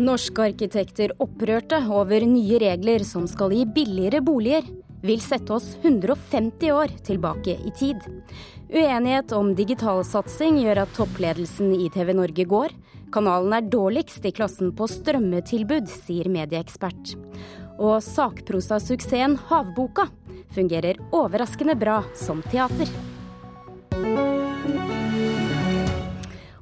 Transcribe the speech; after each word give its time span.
Norske 0.00 0.46
arkitekter 0.46 1.12
opprørte 1.20 1.76
over 1.92 2.24
nye 2.24 2.56
regler 2.62 3.02
som 3.04 3.26
skal 3.28 3.52
gi 3.52 3.66
billigere 3.68 4.22
boliger, 4.24 4.64
vil 5.02 5.20
sette 5.20 5.52
oss 5.52 5.74
150 5.82 6.70
år 6.72 6.94
tilbake 7.04 7.58
i 7.60 7.72
tid. 7.76 8.00
Uenighet 8.72 9.34
om 9.36 9.50
digitalsatsing 9.58 10.62
gjør 10.62 10.84
at 10.86 10.94
toppledelsen 10.96 11.74
i 11.76 11.90
TV 11.92 12.14
Norge 12.16 12.46
går. 12.48 12.72
Kanalen 13.12 13.52
er 13.58 13.68
dårligst 13.68 14.24
i 14.24 14.32
klassen 14.32 14.72
på 14.72 14.88
strømmetilbud, 14.88 15.90
sier 16.06 16.30
medieekspert. 16.32 17.12
Og 17.76 17.98
sakprosasuksessen 18.06 19.36
Havboka 19.50 20.08
fungerer 20.56 21.00
overraskende 21.12 21.76
bra 21.76 22.00
som 22.16 22.40
teater. 22.48 22.88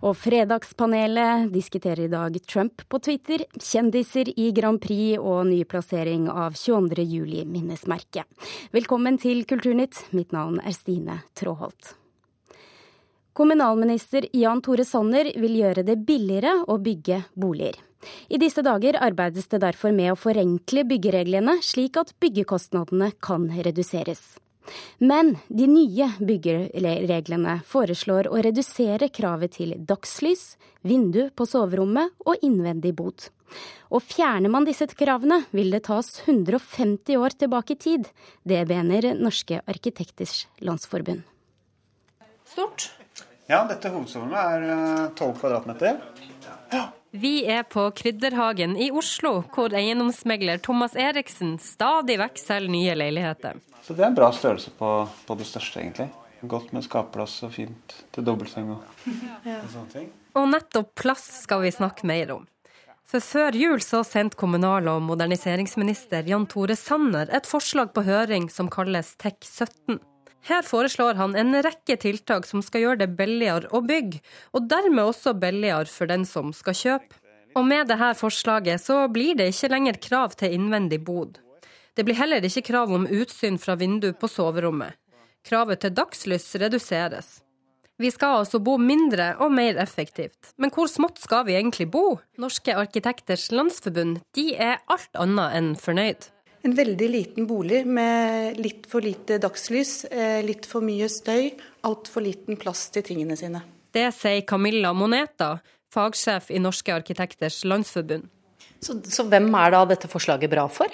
Og 0.00 0.14
Fredagspanelet 0.16 1.50
diskuterer 1.52 2.06
i 2.06 2.08
dag 2.08 2.36
Trump 2.48 2.86
på 2.88 2.98
Twitter, 3.04 3.42
kjendiser 3.60 4.30
i 4.32 4.46
Grand 4.56 4.80
Prix 4.80 5.20
og 5.20 5.42
ny 5.50 5.58
plassering 5.68 6.24
av 6.32 6.56
22. 6.56 7.04
juli-minnesmerket. 7.04 8.24
Velkommen 8.72 9.20
til 9.20 9.44
Kulturnytt. 9.44 10.06
Mitt 10.16 10.32
navn 10.32 10.56
er 10.64 10.72
Stine 10.72 11.20
Tråholt. 11.36 11.92
Kommunalminister 13.36 14.24
Jan 14.32 14.64
Tore 14.64 14.88
Sanner 14.88 15.34
vil 15.36 15.60
gjøre 15.60 15.84
det 15.84 16.00
billigere 16.08 16.56
å 16.64 16.80
bygge 16.80 17.22
boliger. 17.36 17.77
I 18.32 18.41
disse 18.41 18.64
dager 18.64 18.96
arbeides 18.96 19.52
det 19.52 19.60
derfor 19.60 19.92
med 19.92 20.14
å 20.14 20.19
forenkle 20.19 20.88
byggereglene, 20.88 21.60
slik 21.60 22.00
at 22.00 22.16
byggekostnadene 22.24 23.12
kan 23.20 23.50
reduseres. 23.52 24.41
Men 24.98 25.34
de 25.48 25.66
nye 25.70 26.10
byggereglene 26.20 27.59
foreslår 27.66 28.28
å 28.30 28.41
redusere 28.44 29.08
kravet 29.08 29.56
til 29.58 29.75
dagslys, 29.78 30.55
vindu 30.86 31.28
på 31.36 31.47
soverommet 31.48 32.12
og 32.27 32.44
innvendig 32.47 32.94
bod. 32.98 33.31
Og 33.91 34.05
fjerner 34.06 34.53
man 34.53 34.66
disse 34.69 34.86
kravene, 34.94 35.42
vil 35.50 35.72
det 35.75 35.83
tas 35.88 36.12
150 36.22 37.19
år 37.19 37.34
tilbake 37.41 37.75
i 37.75 37.81
tid. 37.81 38.06
Det 38.47 38.62
mener 38.69 39.12
Norske 39.19 39.62
arkitekters 39.66 40.44
landsforbund. 40.62 41.25
Stort? 42.47 42.91
Ja, 43.50 43.64
dette 43.66 43.91
hovedsoverommet 43.91 44.38
er 44.38 45.11
12 45.19 45.27
eh, 45.27 45.36
kvadratmeter. 45.41 46.00
Ja. 46.70 46.84
Vi 47.11 47.44
er 47.44 47.62
på 47.62 47.89
Krydderhagen 47.91 48.77
i 48.78 48.91
Oslo, 48.94 49.41
hvor 49.55 49.75
eiendomsmegler 49.75 50.61
Thomas 50.62 50.94
Eriksen 50.94 51.56
stadig 51.58 52.20
vekk 52.20 52.39
selger 52.39 52.70
nye 52.70 52.94
leiligheter. 52.94 53.58
Så 53.83 53.97
det 53.98 54.05
er 54.05 54.12
en 54.12 54.19
bra 54.19 54.28
størrelse 54.30 54.70
på, 54.78 54.91
på 55.27 55.36
det 55.41 55.48
største, 55.48 55.81
egentlig. 55.83 56.06
Godt 56.47 56.70
med 56.72 56.86
skapplass 56.86 57.41
og 57.44 57.50
fint 57.56 57.97
til 58.14 58.25
dobbeltseng 58.25 58.70
og, 58.77 58.84
og 59.56 59.66
sånne 59.72 59.91
ting. 59.92 60.06
Og 60.38 60.47
nettopp 60.53 60.94
plass 61.03 61.27
skal 61.42 61.64
vi 61.64 61.75
snakke 61.75 62.06
mer 62.06 62.31
om. 62.36 62.47
For 63.11 63.19
før 63.19 63.58
jul 63.58 63.83
så 63.83 64.05
sendte 64.06 64.38
kommunal- 64.38 64.86
og 64.92 65.03
moderniseringsminister 65.03 66.31
Jan 66.31 66.47
Tore 66.47 66.78
Sanner 66.78 67.27
et 67.34 67.48
forslag 67.50 67.91
på 67.97 68.06
høring 68.06 68.47
som 68.55 68.70
kalles 68.70 69.16
TEK17. 69.19 69.98
Her 70.48 70.62
foreslår 70.64 71.19
han 71.20 71.36
en 71.36 71.52
rekke 71.62 71.96
tiltak 72.00 72.46
som 72.48 72.62
skal 72.64 72.84
gjøre 72.84 73.02
det 73.02 73.10
billigere 73.19 73.69
å 73.77 73.83
bygge, 73.84 74.22
og 74.56 74.70
dermed 74.70 75.12
også 75.12 75.34
billigere 75.36 75.91
for 75.92 76.08
den 76.10 76.24
som 76.28 76.55
skal 76.56 76.77
kjøpe. 76.77 77.20
Og 77.58 77.66
med 77.66 77.91
dette 77.91 78.12
forslaget 78.14 78.80
så 78.80 79.02
blir 79.10 79.34
det 79.36 79.50
ikke 79.50 79.72
lenger 79.72 80.00
krav 80.00 80.36
til 80.38 80.55
innvendig 80.55 81.00
bod. 81.05 81.41
Det 81.98 82.06
blir 82.06 82.16
heller 82.16 82.44
ikke 82.47 82.69
krav 82.70 82.92
om 82.94 83.08
utsyn 83.10 83.58
fra 83.58 83.74
vindu 83.77 84.12
på 84.14 84.30
soverommet. 84.30 84.94
Kravet 85.44 85.82
til 85.82 85.94
dagslys 85.97 86.47
reduseres. 86.62 87.41
Vi 88.00 88.08
skal 88.08 88.38
altså 88.41 88.60
bo 88.64 88.78
mindre 88.80 89.34
og 89.44 89.50
mer 89.52 89.77
effektivt. 89.82 90.54
Men 90.56 90.72
hvor 90.72 90.88
smått 90.88 91.19
skal 91.20 91.44
vi 91.48 91.58
egentlig 91.58 91.91
bo? 91.92 92.20
Norske 92.41 92.72
arkitekters 92.72 93.50
landsforbund 93.53 94.22
de 94.36 94.47
er 94.56 94.78
alt 94.88 95.20
annet 95.20 95.56
enn 95.59 95.75
fornøyd. 95.76 96.31
En 96.62 96.75
veldig 96.76 97.09
liten 97.09 97.47
bolig 97.48 97.87
med 97.88 98.59
litt 98.60 98.84
for 98.91 99.00
lite 99.04 99.38
dagslys, 99.41 100.04
eh, 100.10 100.43
litt 100.44 100.66
for 100.69 100.84
mye 100.84 101.09
støy, 101.09 101.54
altfor 101.88 102.25
liten 102.25 102.59
plass 102.60 102.91
til 102.93 103.06
tingene 103.06 103.37
sine. 103.37 103.62
Det 103.93 104.10
sier 104.15 104.44
Camilla 104.47 104.93
Moneta, 104.93 105.54
fagsjef 105.91 106.50
i 106.50 106.60
Norske 106.60 106.93
arkitekters 106.93 107.62
landsforbund. 107.65 108.28
Så, 108.81 109.00
så 109.09 109.25
hvem 109.28 109.48
er 109.56 109.72
da 109.72 109.84
dette 109.88 110.09
forslaget 110.09 110.53
bra 110.53 110.66
for? 110.69 110.93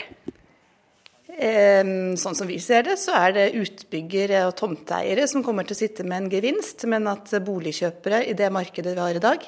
Sånn 1.37 2.37
som 2.39 2.49
vi 2.49 2.57
ser 2.65 2.87
det, 2.87 2.95
så 2.97 3.13
er 3.19 3.35
det 3.37 3.47
utbyggere 3.61 4.47
og 4.49 4.55
tomteeiere 4.57 5.27
som 5.29 5.43
kommer 5.45 5.67
til 5.69 5.77
å 5.77 5.81
sitte 5.83 6.07
med 6.07 6.23
en 6.23 6.31
gevinst, 6.33 6.87
men 6.89 7.05
at 7.11 7.29
boligkjøpere 7.45 8.23
i 8.25 8.37
det 8.39 8.49
markedet 8.55 8.95
vi 8.97 9.03
har 9.03 9.19
i 9.19 9.23
dag, 9.23 9.45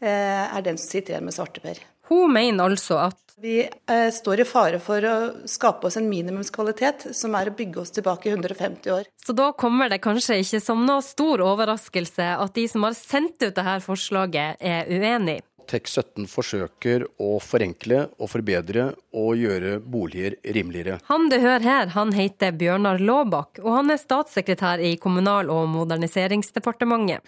eh, 0.00 0.44
er 0.46 0.62
den 0.62 0.78
som 0.78 0.86
sitter 0.86 1.16
igjen 1.16 1.26
med 1.26 1.34
svarteper. 1.34 1.82
Hun 2.08 2.32
mener 2.34 2.70
altså 2.70 2.98
at 3.08 3.18
vi 3.42 3.58
eh, 3.64 4.08
står 4.14 4.40
i 4.40 4.46
fare 4.46 4.78
for 4.78 5.02
å 5.02 5.14
skape 5.50 5.88
oss 5.88 5.96
en 5.98 6.06
minimumskvalitet, 6.06 7.08
som 7.16 7.34
er 7.34 7.50
å 7.50 7.54
bygge 7.58 7.80
oss 7.82 7.90
tilbake 7.94 8.28
i 8.30 8.34
150 8.36 8.92
år. 8.94 9.08
Så 9.18 9.34
da 9.34 9.48
kommer 9.58 9.90
det 9.90 9.98
kanskje 10.04 10.38
ikke 10.44 10.60
som 10.62 10.84
noe 10.86 11.02
stor 11.02 11.42
overraskelse 11.42 12.28
at 12.38 12.54
de 12.54 12.68
som 12.70 12.86
har 12.86 12.94
sendt 12.94 13.42
ut 13.42 13.50
dette 13.50 13.78
forslaget, 13.82 14.62
er 14.62 14.86
uenig? 14.86 15.40
TEK17 15.72 16.26
forsøker 16.30 17.04
å 17.22 17.36
forenkle 17.42 18.06
og 18.18 18.30
forbedre 18.30 18.88
og 19.18 19.38
gjøre 19.40 19.76
boliger 19.80 20.36
rimeligere. 20.42 20.98
Han 21.08 21.28
du 21.32 21.38
hører 21.40 21.66
her, 21.66 21.92
han 21.96 22.12
heter 22.14 22.54
Bjørnar 22.58 23.02
Laabak, 23.02 23.62
og 23.62 23.70
han 23.78 23.94
er 23.94 24.02
statssekretær 24.02 24.82
i 24.82 24.96
Kommunal- 25.02 25.50
og 25.50 25.70
moderniseringsdepartementet. 25.72 27.22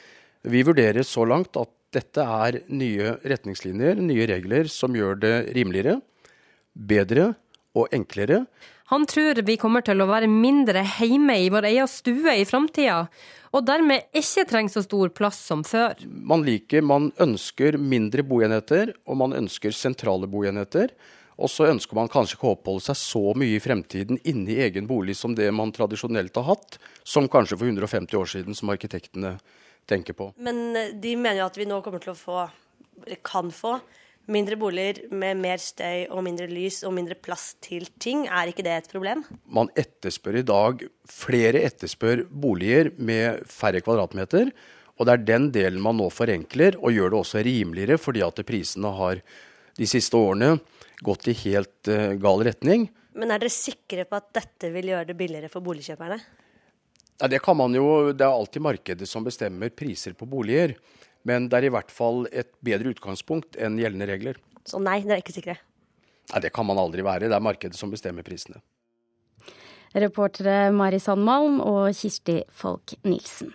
Vi 0.45 0.61
vurderer 0.67 1.07
så 1.09 1.25
langt 1.25 1.57
at 1.57 1.73
dette 1.95 2.25
er 2.25 2.61
nye 2.75 3.15
retningslinjer, 3.23 4.01
nye 4.03 4.29
regler, 4.31 4.71
som 4.71 4.95
gjør 4.97 5.19
det 5.23 5.35
rimeligere, 5.57 6.01
bedre 6.75 7.33
og 7.75 7.95
enklere. 7.95 8.45
Han 8.93 9.07
tror 9.09 9.41
vi 9.47 9.57
kommer 9.61 9.85
til 9.85 10.03
å 10.03 10.11
være 10.11 10.29
mindre 10.29 10.83
hjemme 10.99 11.39
i 11.41 11.49
vår 11.53 11.71
egen 11.71 11.89
stue 11.89 12.37
i 12.37 12.45
framtida, 12.49 13.07
og 13.55 13.65
dermed 13.65 14.11
ikke 14.17 14.45
trenger 14.51 14.75
så 14.75 14.83
stor 14.85 15.13
plass 15.15 15.39
som 15.47 15.63
før. 15.65 15.97
Man 16.05 16.45
liker, 16.47 16.83
man 16.83 17.13
ønsker 17.23 17.79
mindre 17.79 18.25
boenheter, 18.27 18.93
og 19.07 19.21
man 19.23 19.37
ønsker 19.39 19.75
sentrale 19.75 20.29
boenheter. 20.31 20.93
Og 21.35 21.51
så 21.51 21.67
ønsker 21.67 21.97
man 21.99 22.11
kanskje 22.11 22.37
ikke 22.37 22.47
å 22.47 22.55
oppholde 22.55 22.85
seg 22.85 22.99
så 22.99 23.23
mye 23.39 23.57
i 23.57 23.63
fremtiden 23.63 24.21
inne 24.23 24.53
i 24.55 24.61
egen 24.69 24.87
bolig 24.87 25.17
som 25.19 25.35
det 25.35 25.49
man 25.55 25.73
tradisjonelt 25.75 26.37
har 26.39 26.47
hatt, 26.53 26.79
som 27.03 27.27
kanskje 27.31 27.59
for 27.59 27.71
150 27.71 28.19
år 28.21 28.31
siden, 28.31 28.59
som 28.59 28.71
arkitektene 28.75 29.37
tenker 29.91 30.17
på. 30.17 30.31
Men 30.37 30.65
eh, 30.77 30.95
de 30.95 31.17
mener 31.17 31.43
jo 31.43 31.51
at 31.51 31.61
vi 31.61 31.69
nå 31.69 31.81
kommer 31.85 32.03
til 32.03 32.15
å 32.15 32.19
få, 32.19 32.47
eller 33.05 33.23
kan 33.27 33.53
få, 33.55 33.79
Mindre 34.25 34.57
boliger 34.57 35.03
med 35.13 35.37
mer 35.37 35.61
støy 35.61 36.07
og 36.09 36.23
mindre 36.25 36.47
lys 36.49 36.79
og 36.89 36.95
mindre 36.97 37.17
plass 37.21 37.59
til 37.61 37.85
ting, 38.01 38.23
er 38.25 38.49
ikke 38.49 38.65
det 38.65 38.73
et 38.73 38.87
problem? 38.89 39.21
Man 39.45 39.69
etterspør 39.77 40.39
i 40.41 40.47
dag 40.49 40.85
Flere 41.13 41.61
etterspør 41.69 42.23
boliger 42.33 42.89
med 42.97 43.43
færre 43.53 43.83
kvadratmeter. 43.85 44.49
Og 44.97 45.05
det 45.05 45.13
er 45.13 45.27
den 45.29 45.51
delen 45.53 45.83
man 45.85 45.99
nå 45.99 46.07
forenkler, 46.15 46.79
og 46.81 46.95
gjør 46.95 47.13
det 47.13 47.19
også 47.19 47.43
rimeligere, 47.45 47.99
fordi 48.01 48.23
at 48.25 48.41
prisene 48.49 48.95
har 48.97 49.21
de 49.77 49.89
siste 49.91 50.17
årene 50.17 50.55
gått 51.05 51.29
i 51.29 51.37
helt 51.43 51.91
uh, 51.91 52.15
gal 52.17 52.45
retning. 52.47 52.87
Men 53.19 53.35
er 53.35 53.43
dere 53.43 53.53
sikre 53.53 54.07
på 54.09 54.17
at 54.17 54.31
dette 54.39 54.71
vil 54.73 54.95
gjøre 54.95 55.11
det 55.11 55.19
billigere 55.19 55.51
for 55.53 55.67
boligkjøperne? 55.67 56.17
Ja, 57.21 57.29
det 57.31 57.41
kan 57.45 57.57
man 57.57 57.75
jo. 57.77 58.13
Det 58.13 58.25
er 58.27 58.35
alltid 58.35 58.65
markedet 58.65 59.09
som 59.09 59.25
bestemmer 59.27 59.71
priser 59.71 60.17
på 60.19 60.27
boliger. 60.27 60.75
Men 61.25 61.49
det 61.49 61.61
er 61.61 61.69
i 61.69 61.73
hvert 61.73 61.93
fall 61.95 62.27
et 62.33 62.51
bedre 62.65 62.93
utgangspunkt 62.93 63.57
enn 63.57 63.79
gjeldende 63.81 64.09
regler. 64.11 64.41
Så 64.69 64.81
nei, 64.83 64.99
dere 65.05 65.19
er 65.19 65.25
ikke 65.25 65.37
sikre? 65.37 65.57
Nei, 66.33 66.41
Det 66.41 66.53
kan 66.53 66.67
man 66.67 66.81
aldri 66.81 67.05
være. 67.05 67.29
Det 67.29 67.37
er 67.37 67.45
markedet 67.45 67.79
som 67.79 67.93
bestemmer 67.93 68.27
prisene. 68.27 68.61
Reportere 69.95 70.73
Mari 70.75 70.99
Sandmalm 70.99 71.61
og 71.63 71.93
Kirsti 71.95 72.41
Falk 72.51 72.97
Nilsen. 73.07 73.55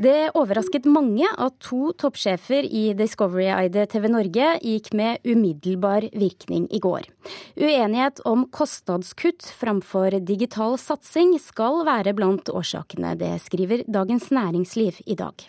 Det 0.00 0.30
overrasket 0.32 0.86
mange 0.88 1.28
at 1.28 1.58
to 1.60 1.90
toppsjefer 2.00 2.64
i 2.64 2.94
Discovery-eide 2.96 3.82
TV 3.92 4.06
Norge 4.08 4.46
gikk 4.64 4.94
med 4.96 5.20
umiddelbar 5.28 6.06
virkning 6.16 6.64
i 6.72 6.80
går. 6.80 7.04
Uenighet 7.60 8.22
om 8.24 8.46
kostnadskutt 8.48 9.44
framfor 9.60 10.16
digital 10.24 10.78
satsing 10.80 11.34
skal 11.44 11.82
være 11.84 12.14
blant 12.16 12.48
årsakene. 12.48 13.12
Det 13.20 13.34
skriver 13.44 13.84
Dagens 13.92 14.30
Næringsliv 14.32 15.02
i 15.04 15.18
dag. 15.20 15.44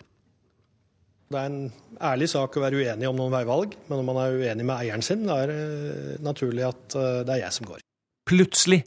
Det 1.32 1.40
er 1.40 1.48
en 1.48 1.72
ærlig 2.12 2.28
sak 2.34 2.52
å 2.52 2.66
være 2.66 2.84
uenig 2.84 3.08
om 3.08 3.16
noen 3.16 3.32
veivalg, 3.32 3.72
men 3.88 4.02
når 4.02 4.08
man 4.10 4.20
er 4.20 4.36
uenig 4.36 4.68
med 4.68 4.76
eieren 4.76 5.06
sin, 5.06 5.24
da 5.24 5.40
er 5.46 5.54
det 5.54 6.20
naturlig 6.20 6.68
at 6.68 7.00
eh, 7.00 7.22
det 7.24 7.38
er 7.38 7.44
jeg 7.46 7.56
som 7.56 7.72
går. 7.72 7.80
Plutselig 8.28 8.82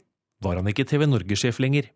var 0.46 0.60
han 0.60 0.70
ikke 0.70 0.86
TV 0.86 1.08
Norge-sjef 1.10 1.58
lenger. 1.58 1.90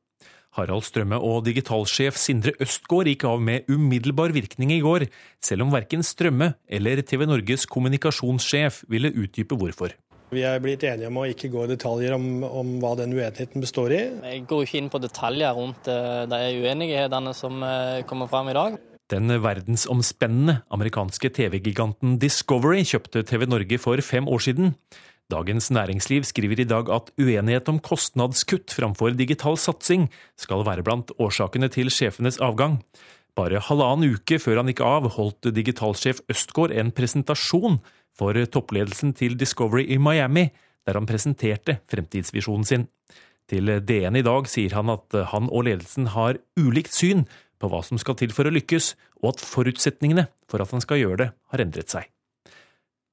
Harald 0.59 0.85
Strømme 0.87 1.19
og 1.23 1.45
digitalsjef 1.47 2.19
Sindre 2.19 2.53
Østgaard 2.63 3.11
gikk 3.11 3.27
av 3.31 3.43
med 3.45 3.71
umiddelbar 3.71 4.35
virkning 4.35 4.73
i 4.75 4.83
går, 4.83 5.07
selv 5.43 5.67
om 5.67 5.75
verken 5.75 6.03
Strømme 6.07 6.55
eller 6.67 7.03
TV 7.07 7.27
Norges 7.29 7.67
kommunikasjonssjef 7.71 8.85
ville 8.91 9.13
utdype 9.15 9.59
hvorfor. 9.59 9.95
Vi 10.31 10.45
er 10.47 10.61
blitt 10.63 10.85
enige 10.87 11.09
om 11.11 11.19
å 11.19 11.27
ikke 11.27 11.51
gå 11.51 11.65
i 11.67 11.71
detaljer 11.73 12.15
om, 12.15 12.27
om 12.47 12.77
hva 12.83 12.93
den 13.01 13.17
uenigheten 13.17 13.63
består 13.63 13.95
i. 13.95 14.03
Jeg 14.31 14.45
går 14.51 14.63
ikke 14.67 14.79
inn 14.79 14.91
på 14.93 15.01
detaljer 15.03 15.57
rundt 15.59 15.91
eh, 15.91 16.23
de 16.31 16.41
uenighetene 16.63 17.35
som 17.35 17.59
eh, 17.67 18.03
kommer 18.07 18.31
fram 18.31 18.51
i 18.53 18.55
dag. 18.55 18.79
Den 19.11 19.27
verdensomspennende 19.43 20.61
amerikanske 20.71 21.33
TV-giganten 21.35 22.15
Discovery 22.23 22.85
kjøpte 22.87 23.25
TV 23.27 23.49
Norge 23.51 23.81
for 23.83 23.99
fem 24.07 24.31
år 24.31 24.45
siden. 24.47 24.77
Dagens 25.31 25.71
Næringsliv 25.71 26.25
skriver 26.27 26.61
i 26.63 26.67
dag 26.67 26.89
at 26.91 27.13
uenighet 27.21 27.69
om 27.71 27.79
kostnadskutt 27.79 28.73
framfor 28.75 29.15
digital 29.15 29.59
satsing 29.61 30.09
skal 30.41 30.65
være 30.67 30.83
blant 30.87 31.13
årsakene 31.23 31.69
til 31.71 31.91
sjefenes 31.93 32.41
avgang. 32.43 32.81
Bare 33.39 33.63
halvannen 33.63 34.17
uke 34.17 34.41
før 34.43 34.61
han 34.61 34.71
gikk 34.73 34.83
av, 34.83 35.07
holdt 35.15 35.53
digitalsjef 35.55 36.25
Østgaard 36.33 36.75
en 36.75 36.91
presentasjon 36.95 37.79
for 38.19 38.35
toppledelsen 38.35 39.15
til 39.17 39.39
Discovery 39.39 39.87
i 39.87 40.01
Miami, 40.03 40.49
der 40.87 40.99
han 40.99 41.07
presenterte 41.07 41.79
fremtidsvisjonen 41.91 42.67
sin. 42.67 42.89
Til 43.51 43.71
DN 43.87 44.19
i 44.19 44.27
dag 44.27 44.51
sier 44.51 44.75
han 44.79 44.91
at 44.93 45.15
han 45.33 45.51
og 45.51 45.67
ledelsen 45.69 46.11
har 46.15 46.41
ulikt 46.59 46.95
syn 46.95 47.27
på 47.61 47.71
hva 47.71 47.85
som 47.87 48.01
skal 48.01 48.19
til 48.19 48.35
for 48.35 48.49
å 48.49 48.55
lykkes, 48.55 48.95
og 49.23 49.35
at 49.35 49.45
forutsetningene 49.45 50.27
for 50.51 50.63
at 50.63 50.73
han 50.75 50.83
skal 50.83 51.03
gjøre 51.03 51.23
det, 51.25 51.35
har 51.53 51.63
endret 51.63 51.93
seg. 51.93 52.11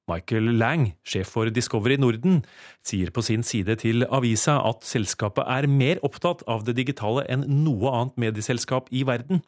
Michael 0.08 0.54
Lang, 0.56 0.92
sjef 1.04 1.34
for 1.34 1.50
Discovery 1.52 1.98
Norden, 2.00 2.40
sier 2.86 3.12
på 3.12 3.24
sin 3.24 3.44
side 3.44 3.76
til 3.82 4.06
avisa 4.08 4.56
at 4.64 4.86
selskapet 4.88 5.44
er 5.44 5.68
mer 5.68 6.00
opptatt 6.06 6.46
av 6.48 6.64
det 6.64 6.78
digitale 6.80 7.26
enn 7.28 7.44
noe 7.64 7.92
annet 7.92 8.16
medieselskap 8.28 8.88
i 8.88 9.04
verden. 9.08 9.44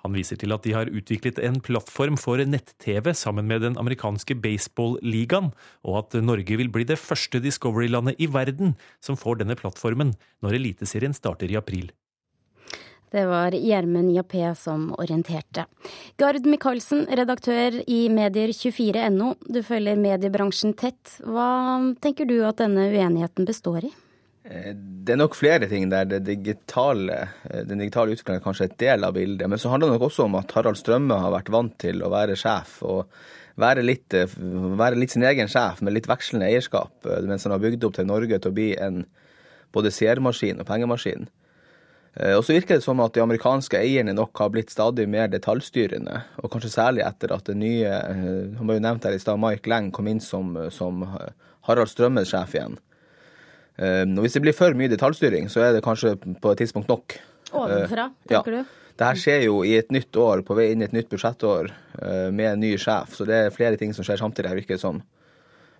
Han 0.00 0.16
viser 0.16 0.38
til 0.40 0.54
at 0.54 0.64
de 0.64 0.72
har 0.72 0.88
utviklet 0.88 1.38
en 1.44 1.60
plattform 1.60 2.16
for 2.20 2.40
nett-TV 2.40 3.12
sammen 3.16 3.48
med 3.50 3.62
den 3.66 3.76
amerikanske 3.80 4.38
baseball-ligaen, 4.40 5.52
og 5.84 5.98
at 6.00 6.16
Norge 6.24 6.56
vil 6.56 6.72
bli 6.72 6.86
det 6.88 6.98
første 7.00 7.42
Discovery-landet 7.44 8.18
i 8.18 8.30
verden 8.32 8.76
som 9.04 9.20
får 9.20 9.42
denne 9.42 9.58
plattformen 9.60 10.14
når 10.40 10.56
Eliteserien 10.56 11.16
starter 11.16 11.52
i 11.52 11.60
april. 11.60 11.90
Det 13.10 13.24
var 13.26 13.54
Gjermund 13.56 14.12
Jappé 14.14 14.54
som 14.54 14.90
orienterte. 14.98 15.64
Gard 16.16 16.46
Michaelsen, 16.46 17.06
redaktør 17.10 17.80
i 17.86 18.04
Medier24.no. 18.12 19.32
Du 19.50 19.62
følger 19.66 19.98
mediebransjen 19.98 20.76
tett. 20.78 21.16
Hva 21.26 21.48
tenker 22.02 22.28
du 22.30 22.38
at 22.46 22.62
denne 22.62 22.86
uenigheten 22.92 23.48
består 23.48 23.88
i? 23.88 23.90
Eh, 24.44 24.70
det 24.76 25.16
er 25.16 25.20
nok 25.20 25.34
flere 25.36 25.66
ting 25.68 25.88
der 25.90 26.20
digitale, 26.22 27.18
eh, 27.50 27.64
den 27.66 27.82
digitale 27.82 28.14
utviklingen 28.14 28.40
er 28.40 28.46
kanskje 28.46 28.70
et 28.70 28.78
del 28.78 29.04
av 29.04 29.18
bildet. 29.18 29.48
Men 29.48 29.58
så 29.58 29.72
handler 29.72 29.90
det 29.90 29.98
nok 29.98 30.08
også 30.08 30.24
om 30.28 30.38
at 30.38 30.54
Harald 30.56 30.78
Strømme 30.78 31.18
har 31.18 31.34
vært 31.34 31.50
vant 31.50 31.76
til 31.78 32.02
å 32.02 32.12
være 32.14 32.38
sjef. 32.38 32.82
og 32.82 33.06
være 33.60 33.82
litt, 33.82 34.14
eh, 34.14 34.26
være 34.80 34.96
litt 34.96 35.10
sin 35.10 35.22
egen 35.22 35.48
sjef 35.48 35.82
med 35.82 35.92
litt 35.92 36.06
vekslende 36.06 36.46
eierskap, 36.46 36.92
mens 37.26 37.42
han 37.44 37.52
har 37.52 37.58
bygd 37.58 37.84
opp 37.84 37.94
til 37.94 38.06
Norge 38.06 38.38
til 38.38 38.50
å 38.50 38.54
bli 38.54 38.76
en 38.78 39.04
både 39.72 39.90
seermaskin 39.90 40.60
og 40.60 40.66
pengemaskin. 40.66 41.28
Og 42.10 42.42
så 42.42 42.56
virker 42.56 42.80
det 42.80 42.82
som 42.82 42.98
at 43.04 43.14
de 43.14 43.22
amerikanske 43.22 43.78
eierne 43.78 44.10
nok 44.16 44.34
har 44.42 44.48
blitt 44.50 44.72
stadig 44.74 45.04
mer 45.08 45.28
detaljstyrende. 45.30 46.16
Og 46.42 46.50
kanskje 46.50 46.72
særlig 46.72 47.04
etter 47.06 47.30
at 47.30 47.46
det 47.46 47.54
nye 47.54 47.86
Han 47.86 48.66
var 48.66 48.80
jo 48.80 48.82
nevnt 48.82 49.06
her 49.06 49.14
i 49.14 49.20
stad, 49.22 49.38
Mike 49.38 49.70
Lang 49.70 49.92
kom 49.94 50.10
inn 50.10 50.18
som, 50.18 50.56
som 50.74 51.04
Harald 51.68 51.92
Strømmes 51.92 52.32
sjef 52.34 52.56
igjen. 52.58 52.74
Og 53.78 54.20
hvis 54.26 54.34
det 54.34 54.42
blir 54.42 54.58
for 54.58 54.74
mye 54.74 54.90
detaljstyring, 54.90 55.46
så 55.54 55.62
er 55.68 55.78
det 55.78 55.86
kanskje 55.86 56.16
på 56.18 56.50
et 56.50 56.64
tidspunkt 56.64 56.90
nok. 56.90 57.20
Ovenfra, 57.52 58.04
eh, 58.04 58.28
tenker 58.28 58.52
ja. 58.52 58.62
du? 58.62 58.76
Det 59.00 59.06
her 59.06 59.20
skjer 59.20 59.46
jo 59.46 59.62
i 59.64 59.76
et 59.78 59.92
nytt 59.94 60.16
år, 60.20 60.42
på 60.44 60.56
vei 60.58 60.70
inn 60.72 60.82
i 60.82 60.86
et 60.86 60.94
nytt 60.94 61.08
budsjettår 61.10 61.70
eh, 61.70 62.28
med 62.34 62.50
en 62.52 62.60
ny 62.60 62.74
sjef. 62.78 63.14
Så 63.16 63.26
det 63.28 63.38
er 63.38 63.54
flere 63.54 63.80
ting 63.80 63.94
som 63.96 64.06
skjer 64.06 64.20
samtidig, 64.20 64.52
virker 64.60 64.76
det 64.76 64.82
som. 64.82 65.00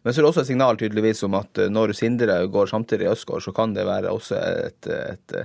Men 0.01 0.15
så 0.15 0.21
er 0.21 0.25
det 0.25 0.31
også 0.31 0.45
et 0.47 0.49
signal 0.49 0.81
tydeligvis 0.81 1.21
om 1.29 1.37
at 1.39 1.61
eh, 1.61 1.73
når 1.73 1.93
Sindre 1.99 2.39
går 2.49 2.71
samtidig 2.73 3.07
i 3.07 3.13
Østgård, 3.13 3.45
så 3.45 3.55
kan 3.57 3.77
det 3.77 3.85
være 3.89 4.15
også 4.15 4.41
et, 4.71 4.89
et 4.89 5.37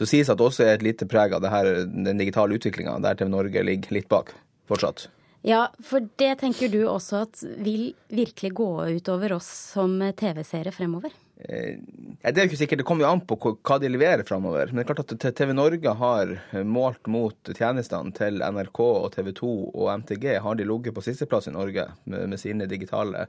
Så 0.00 0.06
sies 0.08 0.30
at 0.32 0.38
det 0.40 0.46
også 0.46 0.64
er 0.64 0.78
et 0.78 0.84
lite 0.86 1.04
preg 1.04 1.34
av 1.36 1.44
her, 1.52 1.66
den 1.84 2.16
digitale 2.16 2.56
utviklinga, 2.56 2.94
der 3.04 3.18
TV 3.20 3.28
Norge 3.28 3.64
ligger 3.68 3.92
litt 3.92 4.08
bak 4.08 4.32
fortsatt. 4.70 5.10
Ja, 5.44 5.66
for 5.84 6.04
det 6.20 6.38
tenker 6.40 6.72
du 6.72 6.82
også 6.88 7.22
at 7.26 7.42
vil 7.64 7.92
virkelig 8.08 8.54
gå 8.56 8.70
utover 8.96 9.36
oss 9.36 9.48
som 9.74 9.98
TV-seere 10.16 10.72
fremover? 10.72 11.12
Eh, 11.40 11.76
det 12.24 12.32
er 12.32 12.44
jo 12.44 12.50
ikke 12.50 12.60
sikkert, 12.62 12.80
det 12.80 12.88
kommer 12.88 13.06
jo 13.06 13.12
an 13.12 13.22
på 13.28 13.36
hva 13.40 13.78
de 13.80 13.92
leverer 13.92 14.24
fremover. 14.28 14.72
Men 14.72 14.80
det 14.80 14.86
er 14.86 14.90
klart 14.94 15.14
at 15.16 15.28
TV 15.36 15.52
Norge 15.56 15.94
har 16.00 16.34
målt 16.64 17.08
mot 17.12 17.52
tjenestene 17.56 18.16
til 18.16 18.40
NRK 18.40 18.82
og 18.84 19.08
TV 19.16 19.32
2 19.36 19.54
og 19.70 19.94
MTG, 20.02 20.28
har 20.44 20.56
de 20.56 20.68
ligget 20.68 20.96
på 20.96 21.04
sisteplass 21.04 21.48
i 21.48 21.56
Norge 21.56 21.90
med, 22.04 22.28
med 22.32 22.40
sine 22.40 22.68
digitale 22.68 23.28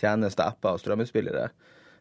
tjenester, 0.00 0.52
apper 0.52 0.76
og 0.76 0.84
strømmespillere. 0.84 1.50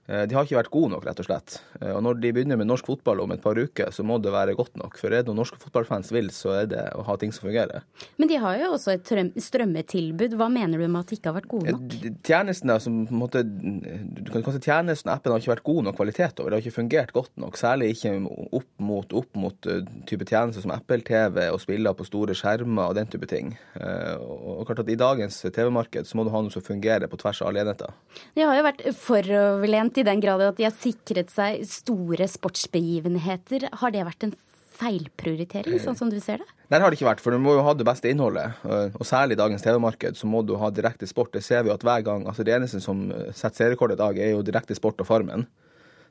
Eh, 0.09 0.23
de 0.27 0.35
har 0.35 0.45
ikke 0.45 0.57
vært 0.57 0.71
gode 0.73 0.91
nok, 0.95 1.05
rett 1.05 1.19
og 1.21 1.27
slett. 1.27 1.57
Eh, 1.79 1.91
og 1.93 2.01
når 2.05 2.19
de 2.23 2.31
begynner 2.33 2.57
med 2.59 2.67
norsk 2.69 2.87
fotball 2.89 3.21
om 3.23 3.33
et 3.35 3.43
par 3.43 3.57
uker, 3.57 3.91
så 3.93 4.03
må 4.07 4.17
det 4.21 4.33
være 4.33 4.55
godt 4.57 4.79
nok. 4.81 4.97
For 4.99 5.13
er 5.13 5.21
det 5.21 5.29
noe 5.29 5.39
norske 5.43 5.59
fotballfans 5.61 6.11
vil, 6.15 6.31
så 6.33 6.55
er 6.63 6.71
det 6.71 6.85
å 6.97 7.05
ha 7.07 7.17
ting 7.21 7.33
som 7.35 7.45
fungerer. 7.47 7.85
Men 8.21 8.31
de 8.31 8.39
har 8.41 8.57
jo 8.59 8.71
også 8.75 8.95
et 8.95 9.11
strømmetilbud. 9.45 10.35
Hva 10.39 10.49
mener 10.51 10.81
du 10.81 10.87
med 10.87 11.03
at 11.03 11.11
de 11.11 11.19
ikke 11.19 11.31
har 11.31 11.37
vært 11.37 11.51
gode 11.51 11.75
nok? 11.75 11.97
Tjenestene, 12.25 12.79
en 12.91 12.99
måte, 13.13 13.43
du 13.45 14.31
kan 14.33 14.45
si 14.47 14.63
tjenesten 14.65 15.13
appen 15.13 15.35
har 15.35 15.43
ikke 15.43 15.53
vært 15.53 15.67
god 15.69 15.87
nok 15.87 15.99
kvalitet 15.99 16.41
over. 16.41 16.49
Det 16.49 16.57
har 16.57 16.65
ikke 16.65 16.79
fungert 16.79 17.15
godt 17.15 17.33
nok. 17.41 17.59
Særlig 17.59 17.93
ikke 17.93 18.15
opp 18.57 18.69
mot, 18.81 19.15
opp 19.21 19.37
mot 19.37 19.69
type 20.09 20.27
tjenester 20.27 20.65
som 20.65 20.73
Apple-TV 20.73 21.43
og 21.51 21.61
spiller 21.61 21.95
på 21.97 22.07
store 22.07 22.35
skjermer 22.37 22.89
og 22.89 22.97
den 22.97 23.09
type 23.11 23.29
ting. 23.29 23.53
Og 23.77 24.65
klart 24.67 24.83
at 24.83 24.91
I 24.91 24.97
dagens 24.99 25.39
TV-marked 25.45 26.09
så 26.09 26.17
må 26.17 26.25
du 26.25 26.33
ha 26.33 26.41
noe 26.43 26.53
som 26.53 26.65
fungerer 26.65 27.07
på 27.11 27.19
tvers 27.21 27.43
av 27.43 27.51
alle 27.51 27.63
enheter. 27.63 27.93
De 28.35 28.45
har 28.45 28.57
jo 28.57 28.65
vært 28.65 28.83
foroverlent 28.97 29.90
i 29.99 30.05
den 30.07 30.21
grad 30.23 30.43
at 30.45 30.59
de 30.59 30.67
har 30.67 30.75
sikret 30.75 31.33
seg 31.33 31.65
store 31.67 32.27
sportsbegivenheter. 32.29 33.67
Har 33.81 33.93
det 33.93 34.05
vært 34.07 34.27
en 34.27 34.35
feilprioritering, 34.81 35.77
sånn 35.83 35.97
som 35.99 36.09
du 36.09 36.17
ser 36.23 36.41
det? 36.41 36.47
Nei, 36.71 36.77
det 36.77 36.85
har 36.85 36.93
det 36.93 36.97
ikke 36.97 37.09
vært, 37.09 37.21
for 37.23 37.35
du 37.35 37.41
må 37.43 37.57
jo 37.57 37.65
ha 37.65 37.73
det 37.77 37.85
beste 37.85 38.09
innholdet. 38.09 38.61
Og 38.63 39.03
særlig 39.05 39.35
i 39.35 39.41
dagens 39.41 39.65
TV-marked 39.65 40.17
så 40.17 40.29
må 40.29 40.41
du 40.47 40.55
ha 40.61 40.71
direkte 40.73 41.09
sport. 41.09 41.33
Det 41.35 41.43
ser 41.45 41.65
vi 41.65 41.71
jo 41.71 41.75
at 41.75 41.83
hver 41.85 42.05
gang, 42.07 42.25
altså 42.29 42.45
Det 42.47 42.55
eneste 42.55 42.81
som 42.83 43.09
setter 43.29 43.57
serierekord 43.59 43.93
i 43.93 43.99
dag, 43.99 44.17
er 44.17 44.33
jo 44.33 44.45
direkte 44.47 44.77
sport 44.77 45.03
og 45.03 45.09
Farmen. 45.09 45.45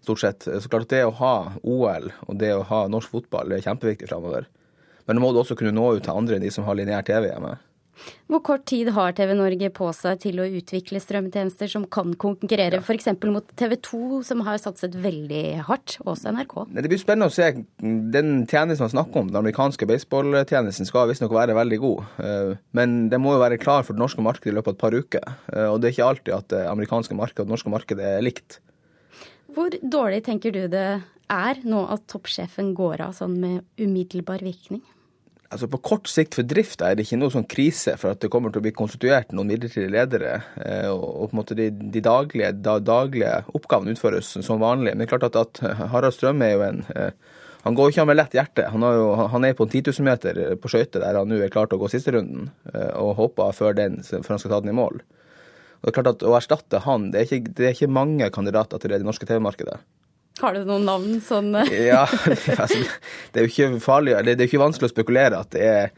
Stort 0.04 0.22
sett. 0.22 0.46
Så 0.46 0.70
klart 0.72 0.88
at 0.88 0.94
det 0.94 1.02
å 1.08 1.16
ha 1.18 1.34
OL 1.60 2.12
og 2.26 2.38
det 2.40 2.54
å 2.56 2.64
ha 2.68 2.86
norsk 2.88 3.12
fotball 3.12 3.52
er 3.52 3.64
kjempeviktig 3.64 4.08
framover. 4.08 4.46
Men 5.08 5.18
nå 5.18 5.24
må 5.24 5.32
du 5.34 5.40
også 5.42 5.56
kunne 5.58 5.74
nå 5.76 5.96
ut 5.96 6.04
til 6.06 6.14
andre 6.14 6.38
enn 6.38 6.44
de 6.44 6.52
som 6.54 6.64
har 6.68 6.78
lineær 6.78 7.04
TV 7.04 7.28
hjemme. 7.28 7.56
Hvor 8.31 8.43
kort 8.47 8.64
tid 8.70 8.93
har 8.94 9.14
TV 9.17 9.32
Norge 9.35 9.70
på 9.75 9.88
seg 9.97 10.20
til 10.23 10.38
å 10.43 10.47
utvikle 10.47 11.00
strømtjenester 11.02 11.70
som 11.73 11.87
kan 11.91 12.14
konkurrere 12.20 12.79
ja. 12.79 12.82
f.eks. 12.82 13.08
mot 13.26 13.47
TV 13.59 13.75
2, 13.83 14.00
som 14.26 14.45
har 14.47 14.61
satset 14.62 14.95
veldig 15.02 15.45
hardt, 15.66 15.97
også 16.04 16.33
NRK? 16.37 16.54
Det 16.76 16.92
blir 16.92 17.02
spennende 17.02 17.30
å 17.30 17.35
se. 17.35 17.50
Den 17.80 18.45
tjenesten 18.50 18.87
man 18.87 18.95
snakker 18.95 19.23
om, 19.23 19.30
den 19.33 19.40
amerikanske 19.42 19.88
baseballtjenesten, 19.90 20.88
skal 20.88 21.11
visstnok 21.11 21.35
være 21.35 21.59
veldig 21.59 21.80
god. 21.83 22.09
Eh, 22.23 22.57
men 22.76 22.99
det 23.12 23.21
må 23.23 23.35
jo 23.35 23.42
være 23.42 23.61
klar 23.62 23.87
for 23.87 23.99
det 23.99 24.04
norske 24.04 24.25
markedet 24.25 24.54
i 24.54 24.59
løpet 24.59 24.73
av 24.73 24.78
et 24.78 24.85
par 24.85 24.97
uker. 24.97 25.37
Eh, 25.52 25.69
og 25.69 25.80
det 25.80 25.90
er 25.90 25.97
ikke 25.97 26.11
alltid 26.12 26.37
at 26.37 26.50
det 26.54 26.64
amerikanske 26.71 27.19
markedet 27.19 27.45
og 27.45 27.50
det 27.50 27.57
norske 27.57 27.75
markedet 27.75 28.12
er 28.14 28.25
likt. 28.25 28.61
Hvor 29.50 29.75
dårlig 29.83 30.23
tenker 30.28 30.54
du 30.54 30.62
det 30.71 30.87
er 31.30 31.61
nå 31.66 31.83
at 31.90 32.07
toppsjefen 32.11 32.73
går 32.78 33.02
av 33.09 33.19
sånn 33.19 33.37
med 33.42 33.66
umiddelbar 33.80 34.42
virkning? 34.47 34.83
Altså 35.50 35.69
På 35.71 35.80
kort 35.83 36.09
sikt 36.11 36.37
for 36.38 36.47
drifta 36.47 36.88
er 36.88 36.97
det 36.97 37.07
ikke 37.07 37.19
noe 37.21 37.35
sånn 37.35 37.49
krise 37.50 37.97
for 38.00 38.14
at 38.14 38.23
det 38.23 38.30
kommer 38.33 38.52
til 38.52 38.62
å 38.62 38.66
bli 38.66 38.75
konstituert 38.76 39.35
noen 39.35 39.50
midlertidige 39.50 39.92
ledere. 39.92 40.33
Eh, 40.62 40.88
og, 40.90 41.30
på 41.30 41.35
en 41.35 41.40
måte 41.40 41.59
de, 41.59 41.69
de 41.71 42.02
daglige, 42.04 42.52
da, 42.62 42.78
daglige, 42.83 43.35
oppgavene 43.59 43.97
utføres 43.97 44.33
som 44.47 44.62
vanlig. 44.62 44.95
Men 44.95 45.04
det 45.04 45.09
er 45.09 45.14
klart 45.16 45.28
at, 45.30 45.38
at 45.61 45.90
Harald 45.92 46.16
Strøm 46.16 46.42
er 46.47 46.54
jo 46.54 46.66
en 46.69 46.83
eh, 46.95 47.12
Han 47.61 47.75
går 47.76 47.90
ikke 47.90 48.00
av 48.00 48.07
med 48.09 48.16
lett 48.16 48.35
hjerte. 48.38 48.69
Han, 48.73 48.85
jo, 48.97 49.09
han 49.28 49.45
er 49.45 49.57
på 49.57 49.66
en 49.66 49.73
10 49.73 49.90
000 49.99 50.07
meter 50.07 50.38
på 50.57 50.71
skøyter 50.73 51.02
der 51.02 51.19
han 51.19 51.28
nå 51.28 51.42
er 51.45 51.52
klar 51.52 51.69
til 51.69 51.76
å 51.76 51.83
gå 51.83 51.90
siste 51.92 52.14
runden, 52.14 52.47
og 52.97 53.19
håper 53.19 53.52
før, 53.52 53.75
den, 53.76 53.99
før 54.00 54.33
han 54.33 54.40
skal 54.40 54.54
ta 54.54 54.61
den 54.64 54.73
i 54.73 54.78
mål. 54.78 55.02
Og 55.80 55.85
det 55.85 55.90
er 55.92 55.97
klart 55.99 56.14
at 56.14 56.25
Å 56.25 56.38
erstatte 56.38 56.80
han, 56.87 57.11
det 57.12 57.21
er 57.21 57.28
ikke, 57.28 57.52
det 57.59 57.66
er 57.66 57.76
ikke 57.76 57.92
mange 57.92 58.30
kandidater 58.33 58.80
til 58.80 58.95
det 58.95 59.02
norske 59.04 59.28
TV-markedet. 59.28 59.76
Har 60.40 60.56
du 60.56 60.64
noen 60.64 60.87
navn 60.88 61.18
sånn 61.25 61.52
Ja, 61.90 62.06
altså, 62.56 62.80
det 63.32 63.42
er 63.42 63.47
jo 63.47 63.50
ikke 63.50 63.82
farlig, 63.85 64.16
det 64.25 64.37
er 64.38 64.47
ikke 64.49 64.62
vanskelig 64.62 64.90
å 64.90 64.94
spekulere 64.94 65.40
at 65.44 65.52
det 65.54 65.66
er, 65.66 65.90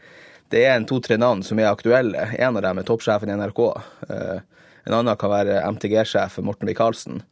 det 0.53 0.65
er 0.67 0.75
en 0.77 0.87
to-tre 0.89 1.17
navn 1.17 1.43
som 1.45 1.59
er 1.61 1.71
aktuelle. 1.71 2.27
En 2.37 2.59
av 2.59 2.65
dem 2.65 2.81
er 2.81 2.87
toppsjefen 2.87 3.31
i 3.31 3.37
NRK. 3.39 3.61
Eh, 4.09 4.67
en 4.83 4.97
annen 4.99 5.17
kan 5.17 5.31
være 5.31 5.61
MTG-sjef 5.77 6.37
Morten 6.45 6.69
Michaelsen. 6.69 7.23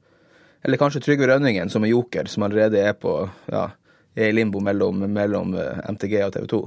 Eller 0.66 0.80
kanskje 0.82 1.04
Trygve 1.04 1.28
Rønningen, 1.30 1.70
som 1.74 1.86
er 1.86 1.94
joker, 1.94 2.30
som 2.32 2.48
allerede 2.48 2.82
er 2.82 2.96
på 2.98 3.14
ja, 3.52 3.68
er 4.16 4.32
i 4.32 4.36
limbo 4.36 4.64
mellom, 4.64 5.06
mellom 5.12 5.54
eh, 5.60 5.86
MTG 5.94 6.18
og 6.26 6.34
TV 6.38 6.50
2. 6.56 6.64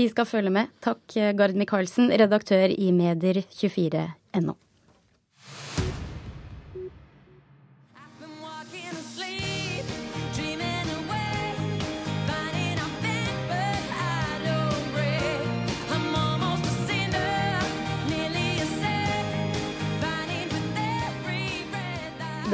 Vi 0.00 0.08
skal 0.10 0.28
følge 0.28 0.52
med. 0.54 0.74
Takk, 0.84 1.04
Gard 1.38 1.56
Michaelsen, 1.58 2.10
redaktør 2.10 2.72
i 2.74 2.90
Medier24.no. 2.94 4.58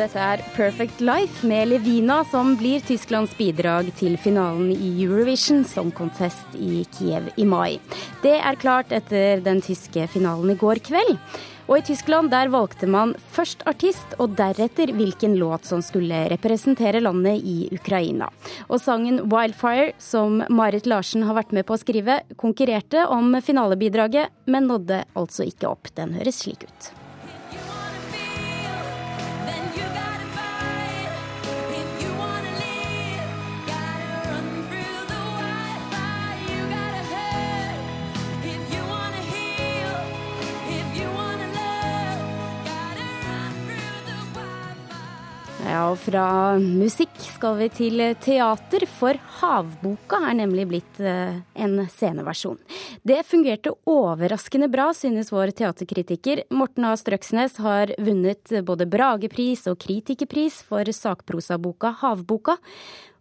Dette 0.00 0.16
er 0.16 0.40
Perfect 0.54 1.02
Life 1.04 1.44
med 1.44 1.68
Levina, 1.68 2.22
som 2.24 2.54
blir 2.56 2.80
Tysklands 2.80 3.34
bidrag 3.36 3.90
til 3.98 4.14
finalen 4.16 4.70
i 4.72 4.88
Eurovision 5.04 5.60
Song 5.68 5.90
Contest 5.92 6.54
i 6.56 6.86
Kiev 6.94 7.26
i 7.36 7.44
mai. 7.44 7.76
Det 8.22 8.32
er 8.38 8.56
klart 8.56 8.94
etter 8.96 9.42
den 9.44 9.60
tyske 9.60 10.06
finalen 10.08 10.54
i 10.54 10.56
går 10.56 10.80
kveld. 10.86 11.18
Og 11.68 11.76
i 11.76 11.84
Tyskland 11.90 12.32
der 12.32 12.48
valgte 12.48 12.88
man 12.88 13.12
først 13.34 13.66
artist, 13.68 14.16
og 14.16 14.38
deretter 14.38 14.94
hvilken 14.96 15.36
låt 15.36 15.68
som 15.68 15.84
skulle 15.84 16.22
representere 16.32 17.04
landet 17.04 17.44
i 17.44 17.68
Ukraina. 17.68 18.30
Og 18.70 18.80
sangen 18.80 19.20
'Wildfire', 19.20 19.92
som 19.98 20.40
Marit 20.48 20.88
Larsen 20.88 21.28
har 21.28 21.36
vært 21.36 21.52
med 21.52 21.66
på 21.66 21.76
å 21.76 21.82
skrive, 21.84 22.22
konkurrerte 22.40 23.04
om 23.04 23.36
finalebidraget, 23.36 24.32
men 24.46 24.66
nådde 24.66 25.04
altså 25.14 25.44
ikke 25.44 25.68
opp. 25.68 25.92
Den 25.94 26.16
høres 26.16 26.40
slik 26.40 26.64
ut. 26.64 26.99
Ja, 45.70 45.84
og 45.92 46.00
fra 46.02 46.58
musikk 46.58 47.12
skal 47.22 47.54
vi 47.60 47.66
til 47.70 48.00
teater, 48.18 48.82
for 48.90 49.14
Havboka 49.38 50.18
er 50.26 50.34
nemlig 50.40 50.64
blitt 50.66 50.98
eh, 50.98 51.36
en 51.62 51.76
sceneversjon. 51.84 52.58
Det 53.06 53.20
fungerte 53.28 53.76
overraskende 53.86 54.66
bra, 54.72 54.88
synes 54.96 55.30
vår 55.30 55.52
teaterkritiker. 55.60 56.42
Morten 56.50 56.88
A. 56.88 56.96
Strøksnes 56.98 57.60
har 57.62 57.92
vunnet 58.02 58.50
både 58.66 58.88
Bragepris 58.90 59.68
og 59.70 59.78
kritikerpris 59.84 60.58
for 60.66 60.90
sakprosaboka 60.90 61.94
Havboka. 62.02 62.58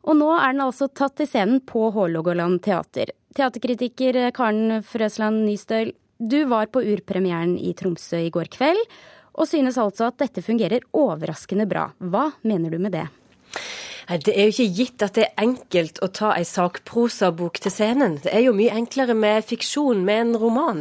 Og 0.10 0.18
nå 0.18 0.32
er 0.39 0.56
den 0.56 0.65
altså 0.65 0.89
tatt 0.89 1.20
til 1.20 1.29
scenen 1.29 1.62
på 1.62 1.91
Hålogaland 1.94 2.63
teater. 2.65 3.13
Teaterkritiker 3.38 4.24
Karen 4.34 4.79
Frøsland 4.89 5.46
Nystøl, 5.46 5.94
du 6.18 6.41
var 6.50 6.74
på 6.74 6.82
urpremieren 6.82 7.60
i 7.62 7.75
Tromsø 7.77 8.25
i 8.25 8.34
går 8.34 8.50
kveld 8.58 8.82
og 9.34 9.48
synes 9.48 9.78
altså 9.78 10.10
at 10.10 10.20
dette 10.22 10.44
fungerer 10.46 10.86
overraskende 10.94 11.68
bra. 11.70 11.90
Hva 12.00 12.30
mener 12.42 12.74
du 12.74 12.80
med 12.82 12.96
det? 12.96 13.08
Det 14.10 14.34
er 14.34 14.48
jo 14.48 14.54
ikke 14.56 14.74
gitt 14.74 15.04
at 15.06 15.18
det 15.20 15.25
er 15.28 15.44
enkelt 15.44 16.00
å 16.01 16.08
ta 16.10 16.32
ei 16.34 16.46
sakprosabok 16.48 17.60
til 17.62 17.74
scenen. 17.74 18.16
Det 18.24 18.32
er 18.34 18.42
jo 18.48 18.56
mye 18.58 18.74
enklere 18.74 19.13
med 19.13 19.46
fiksjon, 19.46 20.01
med 20.06 20.22
en 20.24 20.32
roman. 20.42 20.80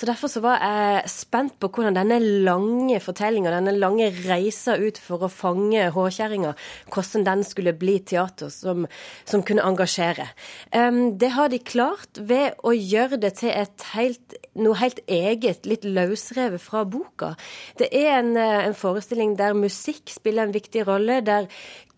Så 0.00 0.08
Derfor 0.08 0.32
så 0.32 0.40
var 0.40 0.62
jeg 0.64 1.10
spent 1.12 1.58
på 1.60 1.68
hvordan 1.68 1.98
denne 1.98 2.16
lange 2.46 2.96
fortellinga, 3.04 3.52
denne 3.52 3.74
lange 3.76 4.08
reisa 4.24 4.78
ut 4.80 4.96
for 4.96 5.26
å 5.26 5.28
fange 5.28 5.90
håkjerringa, 5.92 6.54
hvordan 6.88 7.26
den 7.28 7.44
skulle 7.44 7.76
bli 7.76 7.98
teater 8.00 8.48
som, 8.54 8.88
som 9.28 9.44
kunne 9.44 9.66
engasjere. 9.68 10.30
Det 10.72 11.30
har 11.36 11.52
de 11.52 11.60
klart 11.60 12.16
ved 12.16 12.56
å 12.64 12.72
gjøre 12.72 13.20
det 13.20 13.34
til 13.42 13.52
helt, 13.92 14.38
noe 14.56 14.80
helt 14.80 15.04
eget, 15.04 15.68
litt 15.68 15.84
løsrevet 15.84 16.64
fra 16.64 16.86
boka. 16.88 17.34
Det 17.76 17.90
er 17.92 18.16
en, 18.18 18.32
eh, 18.40 18.64
en 18.66 18.74
forestilling 18.74 19.36
der 19.38 19.54
musikk 19.54 20.10
spiller 20.10 20.48
en 20.48 20.56
viktig 20.56 20.86
rolle, 20.88 21.20
der 21.20 21.46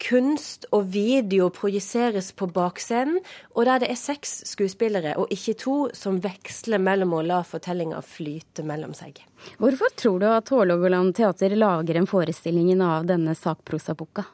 kunst 0.02 0.66
og 0.74 0.88
video 0.94 1.48
projiseres 1.54 2.32
på 2.36 2.48
bakscenen, 2.50 3.20
og 3.54 3.66
der 3.68 3.84
det 3.84 3.90
er 3.92 4.00
seks 4.00 4.40
skuespillere 4.50 5.14
og 5.20 5.30
ikke 5.34 5.54
to 5.62 5.76
som 5.96 6.20
veksler 6.24 6.82
mellom 6.82 7.14
å 7.16 7.22
la 7.26 7.42
fortellinga 7.46 8.02
flyte 8.04 8.66
mellom 8.66 8.94
seg. 8.98 9.22
Hvorfor 9.62 9.94
tror 9.98 10.22
du 10.22 10.28
at 10.30 10.52
Hålogaland 10.52 11.14
teater 11.18 11.54
lager 11.56 11.98
en 11.98 12.10
forestilling 12.10 12.74
av 12.82 13.06
denne 13.10 13.34
sakprosaboka? 13.38 14.26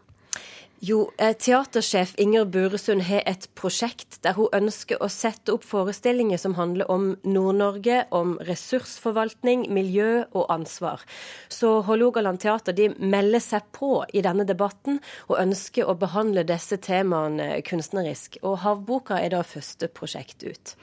Jo, 0.80 1.10
eh, 1.18 1.32
teatersjef 1.34 2.12
Inger 2.22 2.44
Buresund 2.44 3.02
har 3.02 3.24
et 3.26 3.48
prosjekt 3.58 4.20
der 4.22 4.36
hun 4.36 4.46
ønsker 4.54 5.00
å 5.02 5.08
sette 5.10 5.50
opp 5.56 5.64
forestillinger 5.66 6.38
som 6.38 6.54
handler 6.54 6.86
om 6.90 7.08
Nord-Norge, 7.26 8.04
om 8.14 8.36
ressursforvaltning, 8.46 9.66
miljø 9.74 10.22
og 10.30 10.46
ansvar. 10.54 11.02
Så 11.50 11.80
Hålogaland 11.82 12.38
teater 12.38 12.76
de 12.78 12.92
melder 12.94 13.42
seg 13.42 13.66
på 13.74 14.04
i 14.14 14.22
denne 14.22 14.46
debatten 14.46 15.00
og 15.26 15.40
ønsker 15.40 15.82
å 15.90 15.98
behandle 15.98 16.46
disse 16.46 16.78
temaene 16.78 17.58
kunstnerisk. 17.66 18.38
Og 18.46 18.60
Havboka 18.62 19.18
er 19.18 19.34
da 19.34 19.42
første 19.42 19.90
prosjekt 19.90 20.46
ut. 20.46 20.76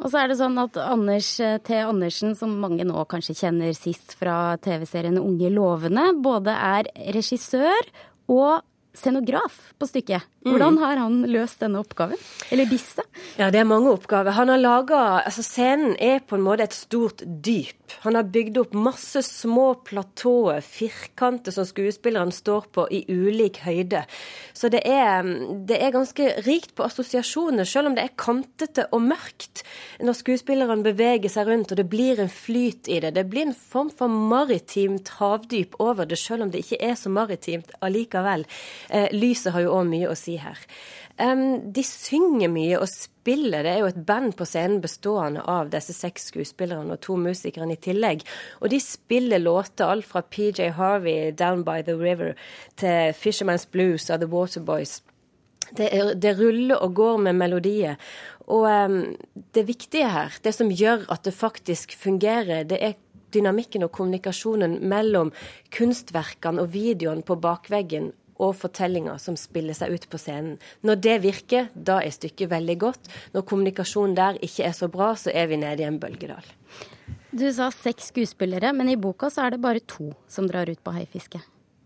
Og 0.00 0.08
så 0.08 0.22
er 0.22 0.32
det 0.32 0.40
sånn 0.40 0.56
at 0.64 0.80
Anders 0.80 1.34
eh, 1.44 1.58
T. 1.60 1.76
Andersen, 1.76 2.32
som 2.40 2.56
mange 2.56 2.88
nå 2.88 3.04
kanskje 3.04 3.36
kjenner 3.44 3.76
sist 3.76 4.16
fra 4.16 4.56
TV-serien 4.64 5.20
Unge 5.20 5.52
lovende, 5.52 6.08
både 6.24 6.56
er 6.56 6.88
regissør 7.12 7.92
og 8.32 8.62
scenograf 8.94 9.72
på 9.78 9.86
stykket. 9.86 10.31
Hvordan 10.42 10.78
har 10.82 10.98
han 10.98 11.20
løst 11.30 11.60
denne 11.62 11.80
oppgaven? 11.82 12.18
Eller 12.50 12.66
disse? 12.70 13.04
Ja, 13.38 13.50
det 13.54 13.60
er 13.62 13.68
mange 13.68 13.92
oppgaver. 13.92 14.34
Han 14.36 14.50
har 14.50 14.60
laget, 14.60 14.90
Altså, 14.92 15.42
scenen 15.42 15.94
er 16.00 16.20
på 16.26 16.36
en 16.36 16.44
måte 16.44 16.66
et 16.66 16.74
stort 16.74 17.22
dyp. 17.22 17.78
Han 18.02 18.16
har 18.16 18.28
bygd 18.32 18.58
opp 18.58 18.74
masse 18.74 19.22
små 19.22 19.74
platåer, 19.84 20.62
firkanter 20.64 21.52
som 21.54 21.66
skuespilleren 21.68 22.32
står 22.32 22.66
på 22.72 22.86
i 22.90 23.02
ulik 23.08 23.60
høyde. 23.66 24.04
Så 24.56 24.70
det 24.72 24.82
er, 24.88 25.26
det 25.68 25.78
er 25.78 25.94
ganske 25.94 26.28
rikt 26.46 26.74
på 26.76 26.86
assosiasjoner, 26.86 27.68
selv 27.68 27.90
om 27.90 27.96
det 27.98 28.06
er 28.06 28.16
kantete 28.18 28.88
og 28.92 29.04
mørkt 29.04 29.62
når 30.02 30.18
skuespillerne 30.18 30.84
beveger 30.86 31.32
seg 31.32 31.50
rundt 31.50 31.72
og 31.72 31.80
det 31.80 31.88
blir 31.92 32.20
en 32.22 32.32
flyt 32.32 32.88
i 32.90 33.00
det. 33.04 33.14
Det 33.16 33.26
blir 33.30 33.48
en 33.48 33.56
form 33.56 33.92
for 33.94 34.10
maritimt 34.10 35.12
havdyp 35.18 35.76
over 35.82 36.08
det, 36.08 36.18
selv 36.20 36.46
om 36.46 36.52
det 36.52 36.64
ikke 36.64 36.80
er 36.82 36.96
så 36.98 37.12
maritimt 37.12 37.72
allikevel. 37.84 38.46
Eh, 38.90 39.08
lyset 39.12 39.52
har 39.54 39.66
jo 39.66 39.76
òg 39.76 39.88
mye 39.92 40.10
å 40.10 40.18
si 40.18 40.31
her. 40.40 40.58
Um, 41.18 41.72
de 41.72 41.84
synger 41.84 42.50
mye 42.52 42.78
og 42.80 42.88
spiller. 42.90 43.64
Det 43.64 43.72
er 43.72 43.82
jo 43.82 43.90
et 43.90 44.02
band 44.06 44.34
på 44.38 44.46
scenen 44.48 44.80
bestående 44.82 45.44
av 45.48 45.70
disse 45.72 45.94
seks 45.96 46.30
skuespillerne 46.32 46.96
og 46.96 47.02
to 47.04 47.16
musikerne 47.20 47.76
i 47.76 47.82
tillegg. 47.82 48.24
Og 48.60 48.72
de 48.72 48.80
spiller 48.82 49.42
låter 49.42 49.86
alt 49.86 50.08
fra 50.08 50.22
PJ 50.22 50.72
Harvey, 50.78 51.32
'Down 51.32 51.64
by 51.64 51.82
the 51.82 51.94
River', 51.94 52.34
til 52.76 53.12
'Fisherman's 53.12 53.66
Blues' 53.66 54.10
av 54.10 54.18
The 54.18 54.28
Waterboys. 54.28 55.02
Det, 55.76 55.88
det 56.22 56.38
ruller 56.38 56.76
og 56.76 56.94
går 56.94 57.16
med 57.16 57.32
melodier. 57.32 57.94
Og 58.46 58.66
um, 58.66 59.16
det 59.54 59.68
viktige 59.68 60.08
her, 60.10 60.32
det 60.44 60.54
som 60.54 60.70
gjør 60.70 61.06
at 61.12 61.24
det 61.24 61.34
faktisk 61.34 61.96
fungerer, 61.96 62.64
det 62.64 62.78
er 62.80 62.92
dynamikken 63.34 63.86
og 63.86 63.92
kommunikasjonen 63.96 64.78
mellom 64.88 65.32
kunstverkene 65.74 66.64
og 66.64 66.72
videoene 66.74 67.24
på 67.26 67.38
bakveggen 67.40 68.12
og 68.42 68.56
fortellinger 68.58 69.20
som 69.22 69.38
spiller 69.38 69.76
seg 69.76 69.94
ut 69.94 70.08
på 70.10 70.20
scenen. 70.20 70.58
Når 70.82 71.00
det 71.06 71.16
virker, 71.22 71.70
da 71.74 72.00
er 72.02 72.14
stykket 72.14 72.50
veldig 72.52 72.78
godt. 72.82 73.10
Når 73.36 73.46
kommunikasjonen 73.48 74.18
der 74.18 74.40
ikke 74.42 74.66
er 74.68 74.76
så 74.76 74.90
bra, 74.92 75.12
så 75.18 75.30
er 75.34 75.48
vi 75.52 75.60
nede 75.62 75.84
i 75.84 75.88
en 75.88 76.00
bølgedal. 76.02 76.44
Du 77.32 77.46
sa 77.54 77.70
seks 77.72 78.10
skuespillere, 78.12 78.74
men 78.76 78.90
i 78.92 78.98
boka 79.00 79.30
så 79.32 79.46
er 79.46 79.54
det 79.54 79.64
bare 79.64 79.84
to 79.88 80.12
som 80.28 80.48
drar 80.50 80.68
ut 80.68 80.82
på 80.84 80.94
haifiske. 80.98 81.40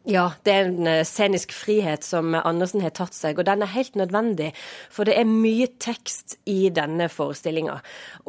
Ja, 0.07 0.29
det 0.47 0.53
er 0.55 0.69
en 0.69 0.87
eh, 0.87 1.01
scenisk 1.03 1.51
frihet 1.51 2.05
som 2.07 2.31
Andersen 2.39 2.85
har 2.85 2.93
tatt 2.95 3.15
seg, 3.17 3.41
og 3.41 3.47
den 3.49 3.65
er 3.65 3.73
helt 3.73 3.97
nødvendig. 3.99 4.53
For 4.95 5.09
det 5.09 5.17
er 5.19 5.27
mye 5.27 5.67
tekst 5.83 6.37
i 6.47 6.69
denne 6.71 7.09
forestillinga. 7.11 7.81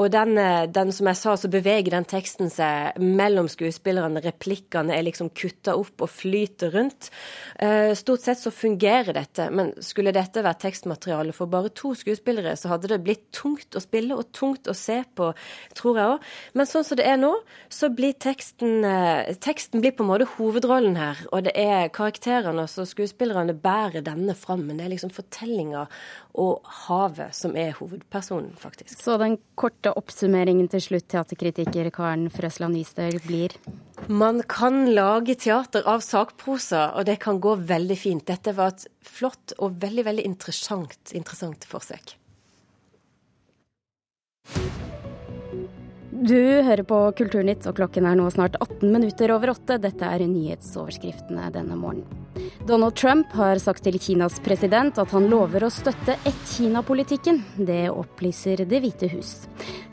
Og 0.01 0.09
den, 0.09 0.39
eh, 0.41 0.65
den, 0.73 0.89
som 0.95 1.05
jeg 1.11 1.19
sa, 1.19 1.35
så 1.37 1.51
beveger 1.53 1.93
den 1.93 2.07
teksten 2.09 2.49
seg 2.49 2.97
mellom 2.97 3.45
skuespillerne. 3.53 4.23
Replikkene 4.25 4.95
er 4.95 5.05
liksom 5.05 5.29
kutta 5.37 5.75
opp 5.77 6.01
og 6.01 6.09
flyter 6.09 6.73
rundt. 6.73 7.11
Eh, 7.61 7.91
stort 7.99 8.25
sett 8.25 8.41
så 8.41 8.49
fungerer 8.49 9.13
dette, 9.13 9.51
men 9.53 9.69
skulle 9.85 10.15
dette 10.17 10.41
vært 10.41 10.63
tekstmateriale 10.65 11.37
for 11.37 11.45
bare 11.45 11.69
to 11.69 11.93
skuespillere, 11.93 12.55
så 12.57 12.73
hadde 12.73 12.89
det 12.89 13.03
blitt 13.05 13.29
tungt 13.37 13.77
å 13.77 13.83
spille 13.85 14.17
og 14.17 14.31
tungt 14.33 14.65
å 14.65 14.73
se 14.73 15.03
på, 15.13 15.29
tror 15.77 16.01
jeg 16.01 16.15
òg. 16.15 16.27
Men 16.57 16.71
sånn 16.73 16.89
som 16.89 16.97
det 16.97 17.05
er 17.05 17.21
nå, 17.21 17.35
så 17.69 17.93
blir 17.93 18.17
teksten 18.17 18.81
Teksten 19.43 19.81
blir 19.81 19.93
på 19.95 20.03
en 20.03 20.09
måte 20.09 20.25
hovedrollen 20.37 20.95
her. 20.97 21.17
og 21.31 21.43
det 21.45 21.51
er 21.53 21.66
er 21.67 21.91
karakterene 21.93 22.65
og 22.65 22.87
skuespillerne 22.89 23.55
bærer 23.61 24.03
denne 24.05 24.35
fram, 24.37 24.63
men 24.67 24.79
det 24.79 24.87
er 24.87 24.93
liksom 24.95 25.11
fortellinga 25.13 25.85
og 26.37 26.67
havet 26.87 27.35
som 27.35 27.55
er 27.59 27.75
hovedpersonen, 27.77 28.53
faktisk. 28.59 28.95
Så 28.97 29.17
den 29.21 29.37
korte 29.59 29.93
oppsummeringen 29.97 30.69
til 30.71 30.83
slutt, 30.83 31.07
teaterkritiker 31.13 31.91
Karen 31.95 32.27
Frøsland 32.33 32.77
Nystøl, 32.77 33.19
blir? 33.25 33.55
Man 34.07 34.43
kan 34.49 34.85
lage 34.93 35.37
teater 35.39 35.87
av 35.89 36.05
sakprosa, 36.05 36.91
og 36.95 37.07
det 37.09 37.19
kan 37.23 37.41
gå 37.43 37.57
veldig 37.67 37.97
fint. 37.99 38.27
Dette 38.29 38.55
var 38.57 38.75
et 38.75 38.87
flott 39.05 39.55
og 39.57 39.81
veldig, 39.81 40.07
veldig 40.11 40.29
interessant, 40.29 41.13
interessant 41.17 41.67
forsøk. 41.69 42.17
Du 46.17 46.61
hører 46.65 46.81
på 46.81 46.97
Kulturnytt, 47.13 47.67
og 47.69 47.75
klokken 47.77 48.07
er 48.09 48.15
nå 48.17 48.25
snart 48.33 48.55
18 48.57 48.89
minutter 48.89 49.29
over 49.35 49.51
åtte. 49.53 49.75
Dette 49.77 50.07
er 50.07 50.23
nyhetsoverskriftene 50.25 51.51
denne 51.53 51.77
morgenen. 51.77 52.23
Donald 52.65 52.95
Trump 52.97 53.29
har 53.37 53.59
sagt 53.61 53.83
til 53.85 53.99
Kinas 54.01 54.39
president 54.41 54.97
at 54.97 55.13
han 55.13 55.27
lover 55.29 55.67
å 55.67 55.69
støtte 55.69 56.15
ett-Kina-politikken. 56.25 57.43
Det 57.69 57.83
opplyser 57.91 58.65
Det 58.65 58.81
hvite 58.81 59.11
hus. 59.13 59.35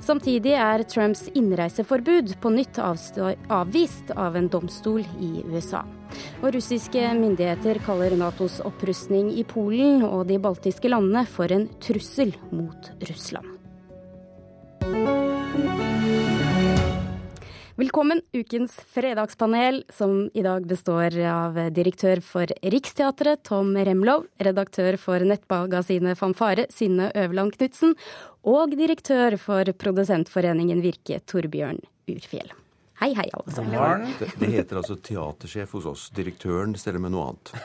Samtidig 0.00 0.54
er 0.56 0.86
Trumps 0.88 1.26
innreiseforbud 1.36 2.34
på 2.40 2.52
nytt 2.56 2.80
avvist 2.80 4.14
av 4.16 4.36
en 4.40 4.48
domstol 4.48 5.04
i 5.20 5.44
USA. 5.52 5.84
Og 6.40 6.54
russiske 6.56 7.04
myndigheter 7.18 7.82
kaller 7.84 8.16
Natos 8.16 8.62
opprustning 8.64 9.32
i 9.36 9.44
Polen 9.44 10.06
og 10.08 10.24
de 10.32 10.40
baltiske 10.40 10.88
landene 10.88 11.26
for 11.28 11.52
en 11.52 11.68
trussel 11.84 12.32
mot 12.52 12.94
Russland. 13.10 13.50
Velkommen, 17.76 18.20
ukens 18.32 18.80
fredagspanel, 18.86 19.84
som 19.90 20.30
i 20.34 20.42
dag 20.42 20.66
består 20.66 21.16
av 21.26 21.56
direktør 21.74 22.20
for 22.22 22.46
Riksteatret, 22.62 23.42
Tom 23.48 23.72
Remlov, 23.74 24.28
redaktør 24.38 24.94
for 24.94 25.24
nettmagasinet 25.26 26.14
Fanfare, 26.14 26.68
Synne 26.70 27.08
Øverland 27.18 27.56
Knutsen, 27.58 27.96
og 28.46 28.78
direktør 28.78 29.34
for 29.42 29.74
Produsentforeningen 29.74 30.84
Virke, 30.86 31.18
Torbjørn 31.26 31.82
Urfjell. 32.14 32.54
Hei, 33.02 33.10
hei, 33.18 33.26
alle 33.34 33.58
sammen. 33.58 34.08
Det, 34.22 34.30
det 34.38 34.54
heter 34.54 34.78
altså 34.78 34.94
teatersjef 34.94 35.74
hos 35.74 35.90
oss. 35.90 36.08
Direktøren 36.14 36.78
steller 36.78 37.02
med 37.02 37.18
noe 37.18 37.32
annet. 37.32 37.56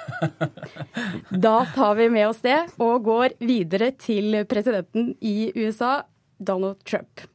Da 1.46 1.60
tar 1.75 2.00
vi 2.01 2.10
med 2.10 2.32
oss 2.32 2.42
det, 2.42 2.63
og 2.82 3.04
går 3.06 3.38
videre 3.46 3.94
til 3.94 4.42
presidenten 4.50 5.13
i 5.22 5.51
USA, 5.54 6.00
Donald 6.42 6.82
Trump. 6.82 7.30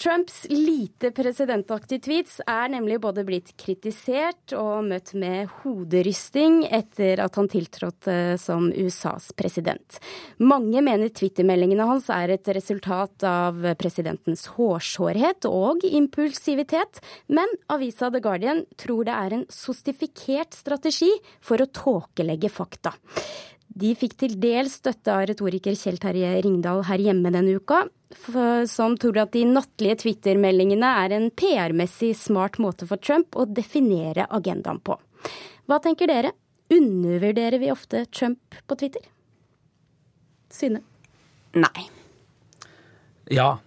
Trumps 0.00 0.46
lite 0.48 1.10
presidentaktige 1.12 2.00
tweets 2.00 2.38
er 2.48 2.70
nemlig 2.72 2.96
både 3.04 3.20
blitt 3.28 3.50
kritisert 3.60 4.54
og 4.56 4.86
møtt 4.86 5.10
med 5.12 5.50
hoderysting 5.60 6.62
etter 6.72 7.20
at 7.20 7.36
han 7.36 7.50
tiltrådte 7.52 8.14
som 8.40 8.70
USAs 8.72 9.28
president. 9.36 9.98
Mange 10.40 10.80
mener 10.86 11.12
twittermeldingene 11.12 11.84
hans 11.90 12.08
er 12.16 12.32
et 12.32 12.48
resultat 12.56 13.28
av 13.28 13.60
presidentens 13.76 14.46
hårsårhet 14.54 15.44
og 15.50 15.84
impulsivitet, 15.84 17.04
men 17.28 17.52
avisa 17.68 18.08
The 18.08 18.24
Guardian 18.24 18.64
tror 18.80 19.04
det 19.04 19.20
er 19.20 19.36
en 19.36 19.46
sostifikert 19.52 20.56
strategi 20.56 21.12
for 21.44 21.60
å 21.60 21.68
tåkelegge 21.68 22.48
fakta. 22.48 22.96
De 23.68 23.92
fikk 23.92 24.16
til 24.24 24.40
dels 24.40 24.80
støtte 24.80 25.12
av 25.12 25.28
retoriker 25.28 25.76
Kjell 25.76 26.00
Terje 26.00 26.38
Ringdal 26.40 26.86
her 26.88 27.04
hjemme 27.04 27.36
denne 27.36 27.60
uka, 27.60 27.84
som 28.66 28.96
tror 28.98 29.18
at 29.22 29.32
de 29.32 29.44
nattlige 29.46 30.00
Twitter-meldingene 30.02 30.88
er 31.04 31.14
en 31.14 31.28
PR-messig 31.30 32.12
smart 32.18 32.58
måte 32.58 32.88
for 32.90 32.98
Trump 32.98 33.36
å 33.38 33.46
definere 33.46 34.26
agendaen 34.30 34.80
på. 34.82 34.98
Hva 35.70 35.78
tenker 35.82 36.10
dere? 36.10 36.32
Undervurderer 36.70 37.58
vi 37.58 37.70
ofte 37.70 38.04
Trump 38.10 38.54
på 38.66 38.76
Twitter? 38.78 39.02
Synne? 40.50 40.82
Nei. 41.54 41.86
Ja. 43.30 43.58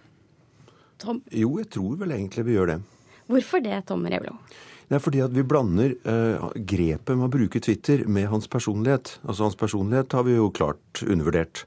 Tom? 1.00 1.22
Jo, 1.32 1.56
jeg 1.60 1.70
tror 1.72 1.98
vel 2.00 2.14
egentlig 2.16 2.44
vi 2.48 2.56
gjør 2.56 2.74
det. 2.74 2.78
Hvorfor 3.32 3.64
det, 3.64 3.80
Tom 3.88 4.04
Revlo? 4.08 4.36
Det 4.88 4.98
er 4.98 5.02
fordi 5.02 5.20
at 5.24 5.32
vi 5.32 5.44
blander 5.48 5.94
uh, 6.04 6.50
grepet 6.54 7.16
med 7.16 7.26
å 7.26 7.32
bruke 7.32 7.60
Twitter 7.64 8.04
med 8.04 8.28
hans 8.32 8.48
personlighet. 8.52 9.16
Altså 9.24 9.48
Hans 9.48 9.56
personlighet 9.58 10.12
har 10.12 10.26
vi 10.28 10.36
jo 10.36 10.50
klart 10.52 11.00
undervurdert. 11.02 11.64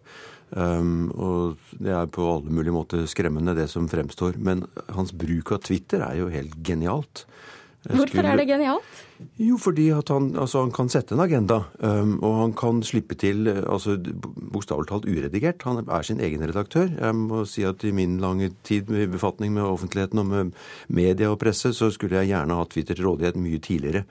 Um, 0.56 1.10
og 1.12 1.58
det 1.76 1.92
er 1.92 2.08
på 2.08 2.24
alle 2.38 2.54
mulige 2.54 2.76
måter 2.76 3.04
skremmende, 3.10 3.56
det 3.58 3.68
som 3.72 3.90
fremstår. 3.92 4.38
Men 4.40 4.66
hans 4.96 5.12
bruk 5.12 5.52
av 5.56 5.64
Twitter 5.68 6.06
er 6.06 6.22
jo 6.22 6.32
helt 6.32 6.56
genialt. 6.64 7.26
Hvorfor 7.88 8.26
er 8.26 8.40
det 8.40 8.48
genialt? 8.50 9.04
Jo, 9.42 9.58
fordi 9.62 9.88
han, 9.92 10.30
altså, 10.38 10.62
han 10.62 10.72
kan 10.74 10.90
sette 10.94 11.16
en 11.16 11.24
agenda. 11.24 11.60
Um, 11.82 12.18
og 12.26 12.36
han 12.42 12.56
kan 12.58 12.82
slippe 12.86 13.18
til 13.18 13.50
altså, 13.50 13.98
bokstavelig 13.98 14.90
talt 14.92 15.08
uredigert. 15.10 15.66
Han 15.66 15.84
er 15.84 16.06
sin 16.06 16.22
egen 16.22 16.46
redaktør. 16.46 16.90
Jeg 16.90 17.18
må 17.18 17.44
si 17.50 17.66
at 17.66 17.86
i 17.86 17.94
min 17.96 18.20
lange 18.22 18.52
tid 18.68 18.92
med 18.94 19.14
befatning 19.14 19.56
med 19.56 19.66
offentligheten 19.66 20.22
og 20.22 20.30
med 20.32 20.52
media 20.88 21.32
og 21.34 21.40
presse, 21.42 21.74
så 21.74 21.90
skulle 21.94 22.22
jeg 22.22 22.34
gjerne 22.34 22.60
hatt 22.60 22.76
Twitter 22.76 22.98
til 22.98 23.10
rådighet 23.10 23.40
mye 23.42 23.62
tidligere. 23.62 24.06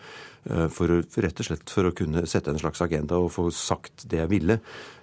Uh, 0.46 0.68
for, 0.70 0.86
rett 1.18 1.40
og 1.42 1.46
slett 1.48 1.72
for 1.75 1.88
å 1.88 1.94
kunne 1.96 2.22
sette 2.30 2.52
en 2.52 2.60
slags 2.60 2.78
agenda 2.84 3.18
og 3.18 3.32
få 3.34 3.48
sagt 3.50 4.04
det 4.06 4.20
jeg 4.20 4.30
ville, 4.30 4.60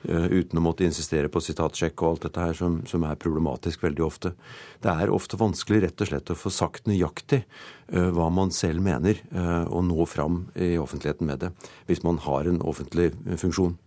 uh, 0.07 0.27
uten 0.31 0.61
å 0.61 0.63
måtte 0.63 0.85
insistere 0.87 1.27
på 1.27 1.41
sitatsjekk 1.43 1.99
og 1.99 2.09
alt 2.13 2.27
dette 2.29 2.45
her 2.45 2.55
som, 2.55 2.77
som, 2.87 3.03
er 3.03 3.19
problematisk 3.19 3.83
veldig 3.83 4.05
ofte. 4.05 4.31
Det 4.79 4.93
er 4.93 5.11
ofte 5.11 5.39
vanskelig 5.41 5.81
rett 5.83 6.05
og 6.05 6.11
slett 6.13 6.31
å 6.31 6.39
få 6.39 6.53
sagt 6.53 6.87
nøyaktig 6.87 7.41
uh, 7.43 8.07
hva 8.15 8.29
man 8.31 8.55
selv 8.55 8.85
mener, 8.85 9.19
og 9.33 9.83
nå 9.93 10.08
fram 10.10 10.45
i 10.58 10.73
offentligheten 10.82 11.29
med 11.29 11.45
det, 11.45 11.53
hvis 11.88 12.03
man 12.06 12.19
har 12.25 12.49
en 12.49 12.62
offentlig 12.65 13.12
funksjon. 13.38 13.77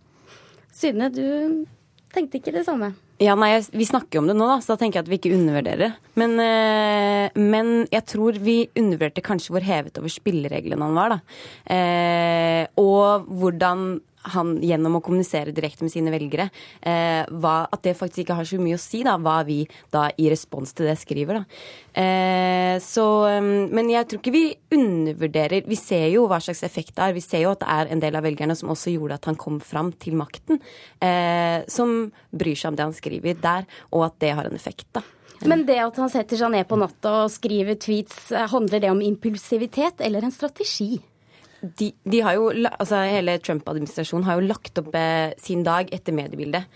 Synne, 0.77 1.11
du 1.11 1.65
tenkte 2.13 2.39
ikke 2.39 2.55
det 2.55 2.65
samme? 2.67 2.93
Ja, 3.17 3.33
nei, 3.33 3.55
Vi 3.73 3.85
snakker 3.85 4.21
om 4.21 4.27
det 4.29 4.35
nå, 4.37 4.45
da, 4.45 4.59
så 4.61 4.75
da 4.75 4.83
tenker 4.83 4.99
jeg 4.99 5.07
at 5.07 5.09
vi 5.09 5.17
ikke 5.17 5.33
undervurderer 5.33 5.81
det. 5.87 5.91
Men, 6.21 6.35
øh, 6.37 7.39
men 7.41 7.71
jeg 7.89 8.05
tror 8.05 8.37
vi 8.37 8.69
undervurderte 8.77 9.25
kanskje 9.25 9.55
hvor 9.55 9.65
hevet 9.65 9.97
over 9.97 10.13
spillereglene 10.13 10.85
han 10.85 10.97
var. 10.97 11.15
da. 11.15 11.19
Eh, 11.65 12.67
og 12.77 13.25
hvordan 13.25 13.99
han 14.33 14.55
gjennom 14.63 14.97
å 14.99 15.03
kommunisere 15.03 15.53
direkte 15.55 15.85
med 15.85 15.93
sine 15.93 16.13
velgere, 16.13 16.49
eh, 16.81 17.23
hva, 17.27 17.55
at 17.71 17.83
det 17.85 17.95
faktisk 17.97 18.25
ikke 18.25 18.37
har 18.39 18.47
så 18.49 18.59
mye 18.61 18.77
å 18.77 18.81
si 18.81 19.03
da, 19.07 19.17
hva 19.21 19.39
vi 19.47 19.61
da 19.93 20.07
i 20.17 20.29
respons 20.31 20.73
til 20.77 20.89
det 20.89 20.97
skriver. 21.01 21.41
Da. 21.41 21.61
Eh, 22.01 22.75
så, 22.83 23.07
mm, 23.41 23.73
men 23.73 23.91
jeg 23.93 24.07
tror 24.07 24.21
ikke 24.21 24.35
vi 24.35 24.45
undervurderer 24.77 25.65
Vi 25.67 25.75
ser 25.79 26.07
jo 26.11 26.27
hva 26.29 26.37
slags 26.43 26.63
effekt 26.63 26.95
det 26.95 27.03
har. 27.03 27.15
Vi 27.15 27.23
ser 27.23 27.41
jo 27.41 27.51
at 27.55 27.63
det 27.63 27.69
er 27.73 27.91
en 27.91 28.01
del 28.03 28.15
av 28.15 28.25
velgerne 28.25 28.55
som 28.55 28.69
også 28.69 28.93
gjorde 28.93 29.17
at 29.17 29.25
han 29.29 29.39
kom 29.39 29.59
fram 29.63 29.91
til 29.93 30.17
makten, 30.19 30.61
eh, 31.01 31.63
som 31.67 32.11
bryr 32.31 32.55
seg 32.55 32.71
om 32.71 32.79
det 32.79 32.87
han 32.87 32.97
skriver 32.97 33.39
der, 33.41 33.67
og 33.91 34.09
at 34.09 34.19
det 34.23 34.35
har 34.37 34.45
en 34.45 34.55
effekt. 34.55 34.87
da. 34.93 35.03
Men 35.45 35.65
det 35.67 35.77
at 35.81 35.99
han 36.01 36.09
setter 36.09 36.39
seg 36.39 36.53
ned 36.53 36.65
på 36.69 36.79
natta 36.79 37.13
og 37.25 37.33
skriver 37.33 37.77
tweets, 37.81 38.31
eh, 38.31 38.47
handler 38.49 38.81
det 38.81 38.91
om 38.91 39.03
impulsivitet 39.03 40.01
eller 40.01 40.25
en 40.25 40.33
strategi? 40.33 40.97
De, 41.61 41.91
de 42.05 42.21
jo, 42.21 42.51
altså 42.69 43.01
Hele 43.09 43.37
Trump-administrasjonen 43.41 44.27
har 44.27 44.37
jo 44.37 44.47
lagt 44.49 44.77
opp 44.81 44.93
eh, 44.97 45.33
sin 45.41 45.63
dag 45.65 45.89
etter 45.93 46.15
mediebildet. 46.15 46.67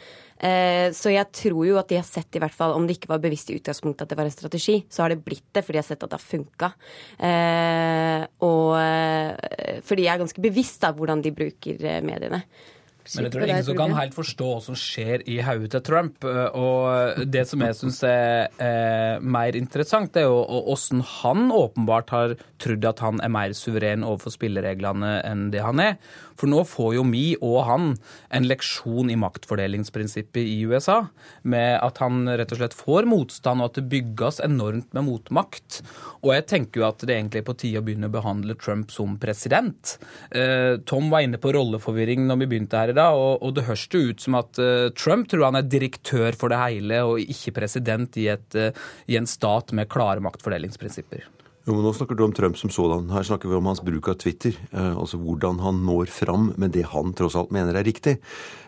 Eh, 0.42 0.90
så 0.98 1.12
jeg 1.14 1.30
tror 1.38 1.62
jo 1.68 1.78
at 1.78 1.92
de 1.92 2.00
har 2.00 2.08
sett, 2.08 2.34
i 2.34 2.42
hvert 2.42 2.56
fall, 2.56 2.74
om 2.74 2.88
det 2.90 2.98
ikke 2.98 3.12
var 3.12 3.22
bevisst 3.22 3.52
i 3.54 3.60
utgangspunktet 3.60 4.08
at 4.08 4.14
det 4.14 4.18
var 4.18 4.30
en 4.30 4.34
strategi, 4.34 4.80
så 4.90 5.04
har 5.04 5.14
det 5.14 5.22
blitt 5.22 5.46
det 5.54 5.62
for 5.66 5.76
de 5.76 5.82
har 5.84 5.86
sett 5.86 6.02
at 6.02 6.10
det 6.10 6.18
har 6.18 6.26
funka. 6.26 6.72
Eh, 7.30 8.26
og 8.48 8.70
fordi 8.72 9.88
for 9.92 10.00
de 10.00 10.08
er 10.10 10.22
ganske 10.22 10.44
bevisst 10.44 10.86
av 10.88 10.98
hvordan 10.98 11.22
de 11.22 11.34
bruker 11.36 11.86
eh, 11.86 12.02
mediene. 12.06 12.42
Men 13.16 13.28
jeg 13.28 13.34
tror 13.34 13.42
det 13.42 13.48
er 13.48 13.54
ingen 13.56 13.68
som 13.68 13.80
kan 13.80 13.96
helt 13.98 14.16
forstå 14.16 14.48
hva 14.48 14.62
som 14.64 14.78
skjer 14.80 15.26
i 15.30 15.38
hodet 15.44 15.72
til 15.74 15.84
Trump. 15.88 16.26
Og 16.26 17.22
det 17.34 17.44
som 17.50 17.64
jeg 17.66 17.78
syns 17.80 18.02
er 18.08 18.48
eh, 18.62 19.22
mer 19.22 19.58
interessant, 19.60 20.14
det 20.16 20.24
er 20.24 20.30
jo 20.30 20.62
åssen 20.72 21.04
han 21.20 21.50
åpenbart 21.56 22.14
har 22.16 22.36
trodd 22.62 22.88
at 22.88 23.04
han 23.04 23.22
er 23.24 23.34
mer 23.34 23.56
suveren 23.58 24.06
overfor 24.08 24.36
spillereglene 24.36 25.18
enn 25.28 25.50
det 25.54 25.64
han 25.66 25.84
er. 25.84 25.98
For 26.42 26.50
nå 26.50 26.64
får 26.66 26.96
jo 26.98 27.06
mi 27.06 27.26
og 27.38 27.60
han 27.68 27.92
en 28.34 28.48
leksjon 28.50 29.12
i 29.14 29.18
maktfordelingsprinsippet 29.22 30.42
i 30.42 30.64
USA, 30.66 31.04
med 31.46 31.78
at 31.86 32.02
han 32.02 32.26
rett 32.26 32.54
og 32.56 32.62
slett 32.62 32.78
får 32.78 33.06
motstand, 33.10 33.62
og 33.62 33.70
at 33.70 33.78
det 33.78 33.90
bygges 33.92 34.42
enormt 34.42 34.90
med 34.98 35.06
motmakt. 35.06 35.82
Og 36.24 36.34
jeg 36.34 36.48
tenker 36.50 36.82
jo 36.82 36.88
at 36.88 37.06
det 37.06 37.14
egentlig 37.14 37.44
er 37.44 37.48
på 37.52 37.58
tide 37.62 37.82
å 37.82 37.86
begynne 37.86 38.10
å 38.10 38.16
behandle 38.16 38.58
Trump 38.58 38.90
som 38.94 39.20
president. 39.22 39.98
Eh, 40.34 40.82
Tom 40.90 41.12
var 41.14 41.26
inne 41.26 41.42
på 41.42 41.54
rolleforvirring 41.54 42.26
når 42.26 42.42
vi 42.42 42.50
begynte 42.56 42.82
her 42.82 42.94
i 42.94 42.98
dag, 42.98 43.18
og, 43.18 43.52
det 43.52 43.68
høres 43.68 43.86
ut 43.92 44.24
som 44.24 44.40
at 44.40 44.58
eh, 44.62 44.90
Trump 44.98 45.30
tror 45.30 45.50
han 45.50 45.60
er 45.60 45.70
direktør 45.70 46.38
for 46.40 46.54
det 46.54 46.62
hele, 46.62 47.04
og 47.06 47.22
ikke 47.22 47.54
president 47.60 48.18
i, 48.18 48.30
et, 48.34 48.50
eh, 48.58 48.74
i 49.12 49.20
en 49.20 49.30
stat 49.30 49.76
med 49.78 49.92
klare 49.92 50.24
maktfordelingsprinsipper. 50.24 51.28
Jo, 51.62 51.76
men 51.76 51.84
Nå 51.86 51.92
snakker 51.94 52.18
du 52.18 52.24
om 52.26 52.32
Trump 52.34 52.58
som 52.58 52.72
sådan. 52.74 53.12
Her 53.14 53.26
snakker 53.28 53.50
vi 53.50 53.56
om 53.56 53.68
hans 53.70 53.84
bruk 53.86 54.08
av 54.10 54.16
Twitter. 54.18 54.56
Eh, 54.72 54.96
altså 54.98 55.20
hvordan 55.22 55.60
han 55.62 55.84
når 55.86 56.10
fram 56.10 56.48
med 56.58 56.74
det 56.74 56.88
han 56.90 57.14
tross 57.14 57.36
alt 57.38 57.52
mener 57.54 57.78
er 57.78 57.86
riktig. 57.86 58.16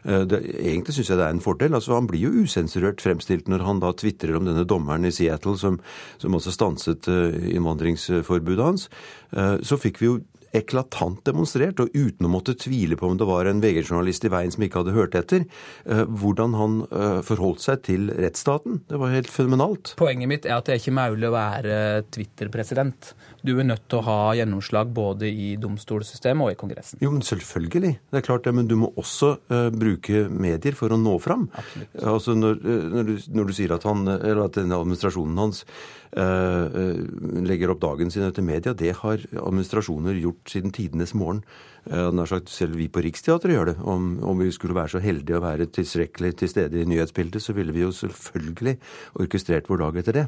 Eh, 0.06 0.21
det, 0.29 0.43
egentlig 0.62 0.93
syns 0.99 1.10
jeg 1.10 1.17
det 1.17 1.25
er 1.25 1.34
en 1.34 1.41
fordel. 1.41 1.73
Altså 1.73 1.95
Han 1.97 2.10
blir 2.12 2.27
jo 2.27 2.45
usensurert 2.45 3.01
fremstilt 3.01 3.49
når 3.49 3.65
han 3.65 3.82
da 3.82 3.89
tvitrer 3.97 4.38
om 4.38 4.45
denne 4.45 4.67
dommeren 4.69 5.10
i 5.10 5.13
Seattle 5.15 5.58
som, 5.58 5.79
som 6.21 6.38
også 6.38 6.53
stanset 6.53 7.10
eh, 7.10 7.56
innvandringsforbudet 7.56 8.62
hans. 8.62 8.86
Eh, 9.34 9.58
så 9.65 9.79
fikk 9.82 9.97
vi 10.03 10.12
jo 10.12 10.19
eklatant 10.53 11.23
demonstrert, 11.25 11.81
og 11.81 11.93
uten 11.93 12.27
å 12.27 12.31
måtte 12.31 12.55
tvile 12.59 12.97
på 12.99 13.09
om 13.09 13.17
det 13.17 13.27
var 13.27 13.49
en 13.49 13.61
VG-journalist 13.63 14.27
i 14.27 14.31
veien 14.33 14.53
som 14.53 14.65
ikke 14.65 14.83
hadde 14.83 14.95
hørt 14.95 15.17
etter, 15.17 15.47
eh, 15.85 16.03
hvordan 16.05 16.57
han 16.59 16.79
eh, 16.89 17.19
forholdt 17.25 17.63
seg 17.63 17.83
til 17.87 18.11
rettsstaten. 18.13 18.83
Det 18.89 18.99
var 19.01 19.13
helt 19.15 19.31
fenomenalt. 19.33 19.95
Poenget 19.99 20.29
mitt 20.29 20.47
er 20.47 20.57
at 20.59 20.69
det 20.69 20.75
er 20.75 20.83
ikke 20.83 20.95
mulig 20.97 21.29
å 21.29 21.35
være 21.35 21.77
Twitter-president. 22.13 23.13
Du 23.43 23.55
er 23.57 23.67
nødt 23.67 23.87
til 23.91 23.99
å 23.99 24.05
ha 24.07 24.19
gjennomslag 24.37 24.93
både 24.95 25.27
i 25.27 25.53
domstolssystemet 25.59 26.45
og 26.45 26.53
i 26.53 26.59
Kongressen. 26.59 27.01
Jo, 27.03 27.11
men 27.11 27.25
selvfølgelig. 27.25 27.95
Det 28.13 28.21
er 28.21 28.27
klart 28.29 28.45
det, 28.47 28.53
men 28.55 28.69
du 28.69 28.77
må 28.79 28.93
også 28.99 29.33
uh, 29.51 29.67
bruke 29.73 30.27
medier 30.31 30.77
for 30.77 30.93
å 30.93 30.99
nå 30.99 31.17
fram. 31.23 31.49
Absolutt. 31.51 31.97
Altså 32.13 32.37
når, 32.37 32.61
når, 32.93 33.09
du, 33.09 33.27
når 33.35 33.49
du, 33.49 33.55
sier 33.57 33.75
at, 33.75 33.87
han, 33.89 34.05
eller 34.13 34.45
at 34.45 34.61
administrasjonen 34.63 35.41
hans 35.41 35.63
eh, 35.65 36.02
legger 36.13 37.71
opp 37.73 37.82
dagen 37.82 38.12
sin 38.13 38.26
etter 38.28 38.45
media, 38.45 38.73
det 38.78 38.91
har 38.99 39.23
administrasjoner 39.34 40.19
gjort 40.21 40.52
siden 40.52 40.73
tidenes 40.76 41.15
morgen. 41.17 41.41
Nær 41.89 42.30
sagt 42.30 42.52
Selv 42.54 42.78
vi 42.80 42.88
på 42.88 43.02
Riksteatret 43.04 43.56
gjør 43.56 43.71
det. 43.71 43.76
Om, 43.82 44.19
om, 44.23 44.39
vi 44.39 44.52
skulle 44.54 44.78
være 44.78 44.95
så 44.95 45.04
heldige 45.04 45.39
å 45.39 45.43
være 45.43 45.67
tilstrekkelig 45.73 46.36
til 46.39 46.52
stede 46.52 46.80
i 46.80 46.88
nyhetsbildet, 46.88 47.43
så 47.43 47.56
ville 47.58 47.76
vi 47.76 47.84
jo 47.84 47.91
selvfølgelig 47.91 48.78
orkestrert 49.26 49.69
vår 49.71 49.84
dag 49.84 50.02
etter 50.04 50.19
det. 50.21 50.28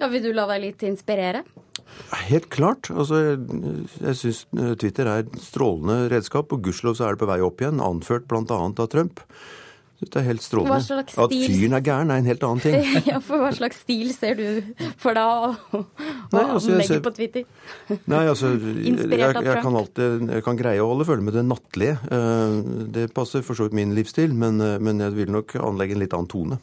Ja, 0.00 0.08
Vil 0.10 0.24
du 0.24 0.32
la 0.34 0.48
deg 0.50 0.64
litt 0.64 0.82
inspirere? 0.82 1.44
Helt 2.26 2.48
klart. 2.50 2.90
Altså, 2.90 3.20
jeg 3.22 3.86
jeg 4.00 4.18
syns 4.18 4.44
Twitter 4.80 5.06
er 5.08 5.24
et 5.24 5.34
strålende 5.40 6.08
redskap, 6.12 6.52
og 6.52 6.64
gudskjelov 6.64 6.96
så 6.98 7.06
er 7.06 7.14
det 7.14 7.22
på 7.22 7.28
vei 7.30 7.40
opp 7.44 7.62
igjen, 7.62 7.82
anført 7.84 8.26
bl.a. 8.30 8.42
av 8.50 8.88
Trump. 8.90 9.22
Det 10.02 10.18
er 10.18 10.24
helt 10.26 10.42
strålende. 10.42 10.98
At 11.22 11.32
fyren 11.32 11.76
er 11.78 11.84
gæren, 11.84 12.10
er 12.10 12.22
en 12.22 12.28
helt 12.28 12.42
annen 12.46 12.62
ting. 12.62 12.86
ja, 13.10 13.20
for 13.22 13.42
Hva 13.42 13.52
slags 13.54 13.82
stil 13.84 14.10
ser 14.14 14.38
du 14.38 14.72
for 15.00 15.14
deg 15.16 15.22
å, 15.22 15.82
altså, 16.32 16.74
legge 16.78 16.98
på 17.04 17.12
Twitter? 17.14 17.46
Nei, 18.10 18.24
altså, 18.26 18.52
jeg, 18.58 18.96
jeg, 19.06 19.56
kan 19.62 19.78
alltid, 19.78 20.26
jeg 20.36 20.46
kan 20.46 20.58
greie 20.58 20.82
å 20.82 20.90
holde 20.90 21.06
følge 21.08 21.28
med 21.28 21.38
det 21.38 21.46
nattlige. 21.46 21.96
Eh, 22.12 22.58
det 22.98 23.08
passer 23.14 23.46
for 23.46 23.58
så 23.58 23.68
vidt 23.68 23.78
min 23.78 23.94
livsstil, 23.96 24.34
men, 24.34 24.60
eh, 24.64 24.78
men 24.82 25.02
jeg 25.02 25.16
vil 25.20 25.32
nok 25.34 25.56
anlegge 25.62 25.96
en 25.96 26.02
litt 26.02 26.16
annen 26.18 26.30
tone. 26.32 26.58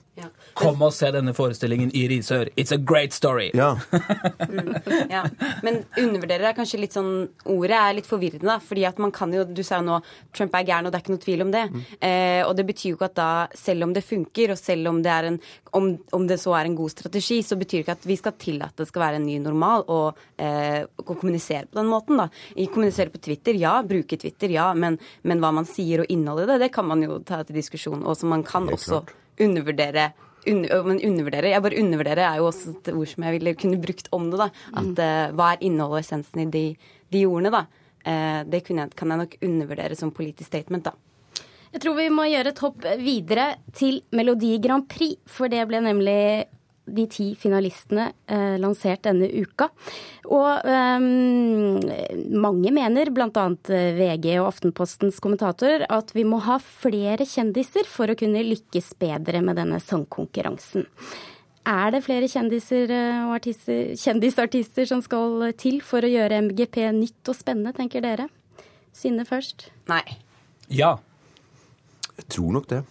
Kom 0.60 0.82
og 0.86 0.94
se 0.96 1.10
denne 1.16 1.34
forestillingen 1.36 1.92
i 1.96 2.06
Risør. 2.12 2.52
It's 2.60 2.74
a 2.76 2.78
great 2.78 3.16
story! 3.16 3.50
Ja. 3.58 3.72
mm, 4.52 4.74
ja. 5.10 5.24
Men 5.66 5.82
undervurderer 5.98 6.50
er 6.50 6.58
kanskje 6.58 6.82
litt 6.84 6.96
sånn 6.96 7.12
Ordet 7.50 7.78
er 7.78 7.96
litt 7.98 8.10
forvirrende, 8.10 8.48
da. 8.48 8.58
fordi 8.64 8.86
at 8.88 9.00
man 9.02 9.14
kan 9.16 9.32
jo 9.34 9.46
Du 9.48 9.62
sa 9.66 9.80
jo 9.80 9.88
nå 9.88 10.00
Trump 10.36 10.56
er 10.58 10.68
gæren, 10.68 10.88
og 10.88 10.94
det 10.94 11.00
er 11.00 11.06
ikke 11.06 11.16
noe 11.16 11.24
tvil 11.24 11.46
om 11.46 11.54
det. 11.54 11.64
Mm. 11.72 11.86
Eh, 12.06 12.42
og 12.46 12.54
det 12.58 12.66
betyr 12.70 12.92
jo 12.92 13.00
ikke 13.00 13.10
at 13.10 13.18
da, 13.18 13.30
selv 13.58 13.88
om 13.88 13.96
det 13.96 14.06
funker, 14.06 14.54
og 14.54 14.60
selv 14.60 14.92
om 14.92 15.02
det, 15.04 15.12
er 15.14 15.30
en, 15.32 15.40
om, 15.78 15.90
om 16.16 16.28
det 16.30 16.40
så 16.42 16.54
er 16.60 16.70
en 16.70 16.78
god 16.78 16.94
strategi, 16.94 17.40
så 17.46 17.58
betyr 17.60 17.80
det 17.80 17.86
ikke 17.86 17.98
at 17.98 18.08
vi 18.10 18.18
skal 18.20 18.36
tillate 18.40 18.80
det 18.80 18.90
skal 18.90 19.04
være 19.04 19.20
en 19.20 19.28
ny 19.28 19.38
normal 19.44 19.86
og, 19.92 20.20
eh, 20.40 20.86
kommunisere 21.06 21.68
på 21.68 21.80
den 21.80 21.90
måten, 21.92 22.20
da. 22.22 22.30
Kommunisere 22.74 23.14
på 23.14 23.22
Twitter, 23.22 23.58
ja. 23.60 23.80
Bruke 23.84 24.18
Twitter, 24.20 24.52
ja. 24.54 24.70
Men, 24.74 25.00
men 25.24 25.44
hva 25.44 25.52
man 25.56 25.68
sier 25.68 26.04
og 26.04 26.14
innholdet 26.14 26.48
i 26.48 26.52
det, 26.54 26.60
det 26.66 26.74
kan 26.76 26.88
man 26.88 27.04
jo 27.04 27.20
ta 27.26 27.42
til 27.44 27.60
diskusjon. 27.60 28.06
Og 28.06 28.18
så 28.18 28.30
man 28.30 28.46
kan 28.48 28.70
også 28.72 29.04
undervurdere 29.40 30.12
men 30.54 31.02
undervurdere, 31.08 31.52
jeg 31.54 31.64
bare 31.66 31.82
undervurderer 31.82 32.24
er 32.26 32.40
jo 32.40 32.48
også 32.50 32.76
et 32.76 32.92
ord 32.94 33.12
som 33.12 33.26
jeg 33.26 33.38
ville 33.38 33.56
kunne 33.60 33.82
brukt 33.82 34.10
om 34.16 34.30
det. 34.32 34.40
da, 34.42 34.50
At 34.74 34.90
mm. 34.90 34.96
uh, 34.98 35.36
hva 35.38 35.52
er 35.54 35.68
innholdet 35.70 35.98
og 35.98 36.02
essensen 36.04 36.44
i 36.44 36.50
de, 36.54 36.66
de 37.14 37.26
ordene? 37.30 37.54
da, 37.54 37.66
uh, 38.06 38.42
Det 38.50 38.64
jeg, 38.64 38.90
kan 38.96 39.14
jeg 39.14 39.24
nok 39.24 39.38
undervurdere 39.42 39.96
som 40.00 40.12
politisk 40.16 40.48
statement. 40.48 40.90
da. 40.92 40.96
Jeg 41.70 41.84
tror 41.84 42.00
vi 42.00 42.10
må 42.10 42.26
gjøre 42.26 42.50
et 42.50 42.64
hopp 42.64 42.86
videre 42.98 43.50
til 43.78 44.02
Melodi 44.12 44.56
Grand 44.62 44.88
Prix, 44.90 45.20
for 45.30 45.52
det 45.52 45.68
ble 45.70 45.84
nemlig 45.86 46.48
de 46.96 47.06
ti 47.12 47.28
finalistene 47.40 48.10
eh, 48.30 48.56
lansert 48.62 49.04
denne 49.08 49.30
uka. 49.30 49.70
Og 50.30 50.68
eh, 50.68 51.08
mange 52.36 52.74
mener, 52.76 53.12
bl.a. 53.16 53.48
Eh, 53.70 53.90
VG 53.98 54.30
og 54.40 54.50
Aftenpostens 54.52 55.20
kommentator, 55.24 55.86
at 55.90 56.14
vi 56.18 56.26
må 56.28 56.42
ha 56.46 56.60
flere 56.64 57.28
kjendiser 57.28 57.90
for 57.90 58.12
å 58.12 58.18
kunne 58.20 58.46
lykkes 58.46 58.94
bedre 59.02 59.44
med 59.46 59.60
denne 59.62 59.82
sangkonkurransen. 59.84 60.88
Er 61.70 61.92
det 61.94 62.06
flere 62.06 62.30
kjendiser 62.32 62.92
eh, 62.94 63.24
og 63.28 63.36
artister, 63.40 63.94
kjendisartister 64.00 64.90
som 64.90 65.04
skal 65.06 65.52
til 65.60 65.82
for 65.86 66.06
å 66.06 66.12
gjøre 66.12 66.44
MGP 66.50 66.82
nytt 66.96 67.32
og 67.32 67.38
spennende, 67.38 67.76
tenker 67.78 68.06
dere? 68.06 68.30
Synne 68.96 69.26
først. 69.28 69.70
Nei. 69.92 70.04
Ja. 70.74 70.98
Jeg 72.20 72.32
tror 72.34 72.56
nok 72.58 72.72
det 72.72 72.84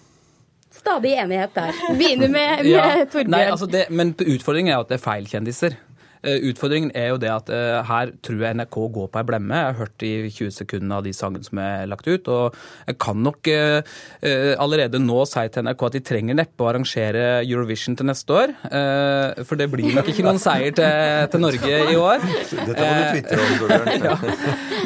stadig 0.78 1.16
enighet 1.18 1.54
der. 1.58 1.82
Begynner 1.98 2.32
med, 2.32 2.64
med 2.64 2.72
ja, 2.72 2.86
Torbjørn. 3.04 3.34
Nei, 3.34 3.44
altså 3.50 3.68
det, 3.70 3.86
men 3.90 4.14
utfordringen 4.14 4.72
er 4.72 4.80
jo 4.80 4.86
at 4.86 4.94
det 4.94 5.00
er 5.00 5.04
feil 5.04 5.28
kjendiser. 5.30 5.78
Eh, 6.26 6.40
utfordringen 6.50 6.90
er 6.98 7.12
jo 7.12 7.18
det 7.22 7.30
at 7.30 7.50
uh, 7.52 7.78
her 7.86 8.10
tror 8.26 8.40
jeg 8.42 8.58
NRK 8.58 8.76
går 8.94 9.10
på 9.12 9.20
ei 9.20 9.26
blemme. 9.28 9.54
Jeg 9.54 9.68
har 9.68 9.78
hørt 9.78 10.04
i 10.06 10.12
20 10.26 10.50
sekunder 10.56 10.98
av 10.98 11.06
de 11.06 11.12
sangene 11.14 11.46
som 11.46 11.60
er 11.62 11.86
lagt 11.90 12.08
ut. 12.10 12.30
Og 12.34 12.56
jeg 12.88 12.98
kan 13.02 13.22
nok 13.22 13.50
uh, 13.52 13.78
uh, 14.24 14.54
allerede 14.58 15.00
nå 15.02 15.20
si 15.30 15.44
til 15.54 15.66
NRK 15.68 15.86
at 15.88 15.98
de 15.98 16.04
trenger 16.10 16.38
neppe 16.40 16.64
å 16.64 16.70
arrangere 16.72 17.26
Eurovision 17.44 17.96
til 17.98 18.10
neste 18.10 18.34
år. 18.34 18.54
for 19.46 19.58
det 19.58 19.68
blir 19.70 19.94
nok 19.94 20.08
ikke 20.10 20.24
noen 20.26 20.40
seier 20.42 20.74
til, 20.74 21.28
til 21.32 21.42
Norge 21.42 21.78
i 21.92 21.96
år. 21.96 22.24
Dette 22.50 22.88
må 22.88 22.96
du 22.98 23.04
tvitre 23.14 23.38
om, 23.44 23.54
Torbjørn. 23.62 24.06
ja. 24.08 24.16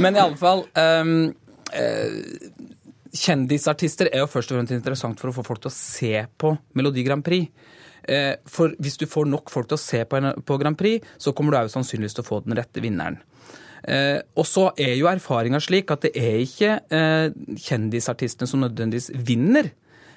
Men 0.03 0.19
iallfall 0.21 0.67
um, 0.77 1.15
Kjendisartister 3.13 4.09
er 4.09 4.23
jo 4.23 4.31
først 4.31 4.53
og 4.53 4.59
fremst 4.59 4.75
interessant 4.75 5.21
for 5.21 5.31
å 5.31 5.37
få 5.37 5.45
folk 5.45 5.63
til 5.65 5.73
å 5.73 5.77
se 5.77 6.15
på 6.41 6.55
Melodi 6.79 7.05
Grand 7.05 7.25
Prix. 7.25 7.51
Eh, 8.09 8.35
for 8.49 8.73
hvis 8.83 8.97
du 8.99 9.05
får 9.07 9.29
nok 9.31 9.53
folk 9.53 9.69
til 9.71 9.79
å 9.79 9.83
se 9.83 10.01
på 10.09 10.57
Grand 10.59 10.79
Prix, 10.79 11.05
så 11.21 11.35
kommer 11.37 11.53
du 11.53 11.61
også 11.61 11.79
sannsynligvis 11.79 12.17
til 12.17 12.25
å 12.25 12.31
få 12.31 12.41
den 12.47 12.57
rette 12.59 12.83
vinneren. 12.83 13.21
Eh, 13.83 14.19
og 14.39 14.47
så 14.47 14.69
er 14.79 14.95
jo 14.95 15.11
erfaringa 15.11 15.61
slik 15.63 15.91
at 15.91 16.07
det 16.07 16.13
er 16.19 16.41
ikke 16.41 16.75
eh, 16.95 17.35
kjendisartistene 17.67 18.49
som 18.49 18.63
nødvendigvis 18.63 19.11
vinner. 19.27 19.73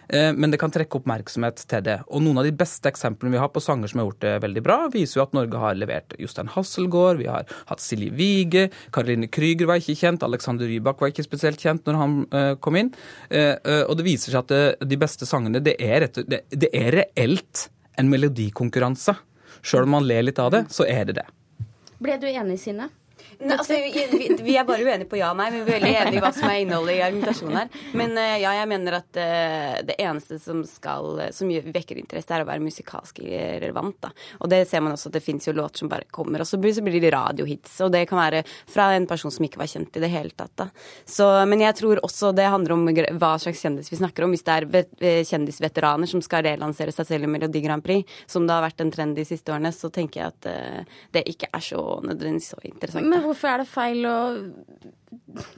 Eh, 0.09 0.31
men 0.35 0.53
det 0.53 0.59
kan 0.61 0.73
trekke 0.73 0.99
oppmerksomhet 0.99 1.63
til 1.69 1.83
det. 1.85 1.97
Og 2.09 2.23
noen 2.25 2.41
av 2.41 2.47
de 2.47 2.53
beste 2.55 2.89
eksemplene 2.91 3.35
vi 3.35 3.41
har 3.41 3.51
på 3.53 3.63
sanger 3.63 3.91
som 3.91 4.01
har 4.01 4.09
gjort 4.09 4.23
det 4.25 4.33
veldig 4.45 4.63
bra, 4.65 4.79
viser 4.93 5.19
jo 5.19 5.25
at 5.25 5.35
Norge 5.37 5.61
har 5.61 5.77
levert 5.79 6.15
Jostein 6.21 6.51
Hasselgaard, 6.55 7.21
vi 7.21 7.29
har 7.31 7.47
hatt 7.69 7.83
Silje 7.83 8.13
Wige, 8.15 8.67
Karoline 8.95 9.29
Krüger 9.31 9.69
var 9.69 9.81
ikke 9.81 9.97
kjent, 9.99 10.25
Alexander 10.25 10.69
Rybak 10.69 11.01
var 11.01 11.13
ikke 11.13 11.25
spesielt 11.27 11.61
kjent 11.61 11.87
når 11.87 12.01
han 12.01 12.17
eh, 12.31 12.51
kom 12.61 12.79
inn. 12.81 12.91
Eh, 13.29 13.55
og 13.85 13.95
det 13.99 14.07
viser 14.07 14.35
seg 14.35 14.45
at 14.45 14.83
de 14.85 14.99
beste 14.99 15.27
sangene, 15.29 15.63
det 15.63 15.77
er, 15.81 16.05
rett, 16.05 16.21
det 16.25 16.69
er 16.75 17.01
reelt 17.01 17.69
en 17.99 18.11
melodikonkurranse. 18.11 19.15
Sjøl 19.65 19.87
om 19.87 19.97
man 19.97 20.05
ler 20.07 20.25
litt 20.27 20.41
av 20.41 20.51
det, 20.53 20.65
så 20.73 20.85
er 20.87 21.07
det 21.09 21.19
det. 21.21 21.25
Ble 22.03 22.17
du 22.21 22.27
enig, 22.29 22.59
Synne? 22.61 22.89
Ne, 23.39 23.57
altså, 23.57 23.73
vi, 23.75 24.29
vi, 24.39 24.55
er 24.57 24.65
bare 24.67 24.83
uenige 24.85 25.09
på 25.09 25.19
ja 25.19 25.31
og 25.33 25.39
nei. 25.39 25.49
Vi 25.53 25.61
er 25.61 25.67
veldig 25.67 25.91
enige 25.91 26.19
i 26.19 26.23
hva 26.23 26.31
som 26.35 26.47
er 26.49 26.61
innholdet 26.63 26.95
i 26.95 27.03
argumentasjonen 27.05 27.57
her. 27.59 27.79
Men 27.97 28.15
uh, 28.17 28.35
ja, 28.41 28.53
jeg 28.59 28.69
mener 28.71 28.97
at 28.99 29.19
uh, 29.19 29.73
det 29.87 29.97
eneste 30.01 30.39
som 30.41 30.61
skal 30.67 31.21
som 31.35 31.49
vekker 31.49 31.99
interesse, 31.99 32.31
er 32.33 32.45
å 32.45 32.47
være 32.47 32.63
musikalsk 32.63 33.21
relevant. 33.25 33.97
Da. 34.05 34.11
Og 34.41 34.51
det 34.51 34.61
ser 34.69 34.83
man 34.85 34.95
også 34.95 35.11
at 35.11 35.17
det 35.17 35.23
fins 35.25 35.47
jo 35.47 35.55
låter 35.55 35.83
som 35.83 35.91
bare 35.91 36.07
kommer, 36.13 36.43
og 36.43 36.49
så 36.49 36.59
blir, 36.61 36.75
det 36.75 37.13
radiohits. 37.13 37.77
Og 37.85 37.91
det 37.93 38.05
kan 38.09 38.19
være 38.19 38.43
fra 38.47 38.89
en 38.95 39.07
person 39.09 39.33
som 39.33 39.45
ikke 39.47 39.61
var 39.61 39.69
kjent 39.71 39.97
i 39.97 40.03
det 40.03 40.11
hele 40.13 40.33
tatt. 40.35 40.53
Da. 40.59 40.69
Så, 41.09 41.27
men 41.49 41.63
jeg 41.63 41.77
tror 41.81 42.01
også 42.05 42.31
det 42.35 42.47
handler 42.51 42.75
om 42.75 42.85
hva 43.19 43.35
slags 43.41 43.63
kjendis 43.63 43.91
vi 43.91 43.99
snakker 43.99 44.25
om. 44.25 44.35
Hvis 44.35 44.45
det 44.47 44.55
er 44.55 44.67
eh, 44.79 45.21
kjendisveteraner 45.27 46.09
som 46.09 46.23
skal 46.25 46.45
relansere 46.47 46.93
seg 46.95 47.09
selv 47.09 47.27
i 47.27 47.31
Melodi 47.35 47.63
Grand 47.65 47.83
Prix, 47.85 48.07
som 48.31 48.47
det 48.47 48.55
har 48.55 48.65
vært 48.65 48.83
en 48.83 48.93
trend 48.93 49.17
de 49.19 49.27
siste 49.27 49.53
årene, 49.53 49.73
så 49.75 49.91
tenker 49.93 50.21
jeg 50.21 50.33
at 50.33 50.85
det 51.15 51.25
ikke 51.29 51.49
er 51.53 51.63
så 51.63 51.81
nødvendigvis 52.03 52.51
så 52.53 52.59
interessant. 52.67 53.07
Men 53.09 53.24
hvorfor 53.29 53.51
er 53.51 53.63
det 53.63 53.69
feil 53.69 54.05
å 54.09 54.17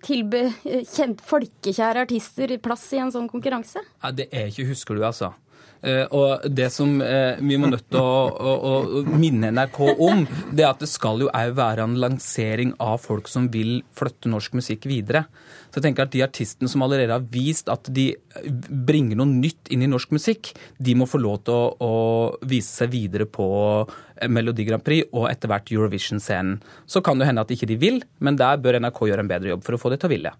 tilby 0.05 0.43
kjent 0.89 1.21
folkekjære 1.25 2.05
artister 2.07 2.55
plass 2.63 2.85
i 2.95 3.01
en 3.03 3.13
sånn 3.13 3.29
konkurranse? 3.31 3.83
Ja, 4.03 4.13
det 4.15 4.29
er 4.31 4.49
ikke 4.51 4.69
Husker 4.71 4.97
du, 4.97 5.03
altså. 5.07 5.33
Eh, 5.87 6.03
og 6.11 6.47
det 6.51 6.67
som 6.73 6.97
eh, 7.03 7.39
vi 7.39 7.57
må 7.59 7.69
nødt 7.71 7.87
til 7.93 8.01
å, 8.01 8.23
å, 8.27 8.55
å, 8.69 9.03
minne 9.19 9.51
NRK 9.55 9.79
om, 9.93 10.25
det 10.51 10.65
er 10.65 10.71
at 10.73 10.83
det 10.83 10.89
skal 10.91 11.23
jo 11.23 11.29
òg 11.31 11.53
være 11.57 11.85
en 11.85 11.95
lansering 12.01 12.73
av 12.83 12.99
folk 13.03 13.29
som 13.31 13.47
vil 13.53 13.79
flytte 13.95 14.31
norsk 14.31 14.57
musikk 14.59 14.89
videre. 14.89 15.25
Så 15.67 15.79
jeg 15.79 15.89
tenker 15.89 16.07
at 16.07 16.13
De 16.15 16.23
artistene 16.25 16.71
som 16.71 16.83
allerede 16.83 17.13
har 17.13 17.25
vist 17.31 17.69
at 17.71 17.89
de 17.93 18.09
bringer 18.87 19.19
noe 19.19 19.29
nytt 19.29 19.71
inn 19.73 19.83
i 19.85 19.89
norsk 19.89 20.13
musikk, 20.15 20.51
de 20.79 20.95
må 20.97 21.07
få 21.09 21.21
lov 21.21 21.41
til 21.47 21.55
å, 21.55 21.71
å 21.83 22.47
vise 22.47 22.81
seg 22.81 22.91
videre 22.93 23.27
på 23.29 23.47
Melodi 24.31 24.65
Grand 24.67 24.83
Prix 24.83 25.11
og 25.13 25.27
etter 25.29 25.51
hvert 25.51 25.71
Eurovision-scenen. 25.71 26.59
Så 26.89 27.03
kan 27.05 27.19
det 27.19 27.29
hende 27.29 27.43
at 27.43 27.53
ikke 27.53 27.69
de 27.69 27.79
vil, 27.79 28.01
men 28.23 28.39
der 28.39 28.59
bør 28.63 28.79
NRK 28.81 29.03
gjøre 29.11 29.25
en 29.25 29.31
bedre 29.31 29.53
jobb 29.53 29.67
for 29.67 29.77
å 29.77 29.81
få 29.81 29.93
det 29.93 30.01
til 30.01 30.09
å 30.09 30.15
ville. 30.15 30.35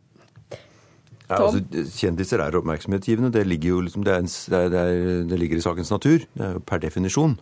Ja, 1.27 1.41
altså, 1.43 1.59
kjendiser 1.91 2.39
er 2.39 2.55
oppmerksomhetsgivende. 2.55 3.33
Det 3.35 3.43
ligger 3.47 3.73
jo 3.73 3.81
liksom, 3.83 4.05
det, 4.07 4.13
er 4.13 4.21
en, 4.23 4.29
det, 4.71 4.83
er, 4.83 5.25
det 5.27 5.39
ligger 5.41 5.59
i 5.59 5.65
sakens 5.65 5.91
natur, 5.91 6.23
det 6.23 6.45
er 6.45 6.61
per 6.63 6.79
definisjon. 6.83 7.35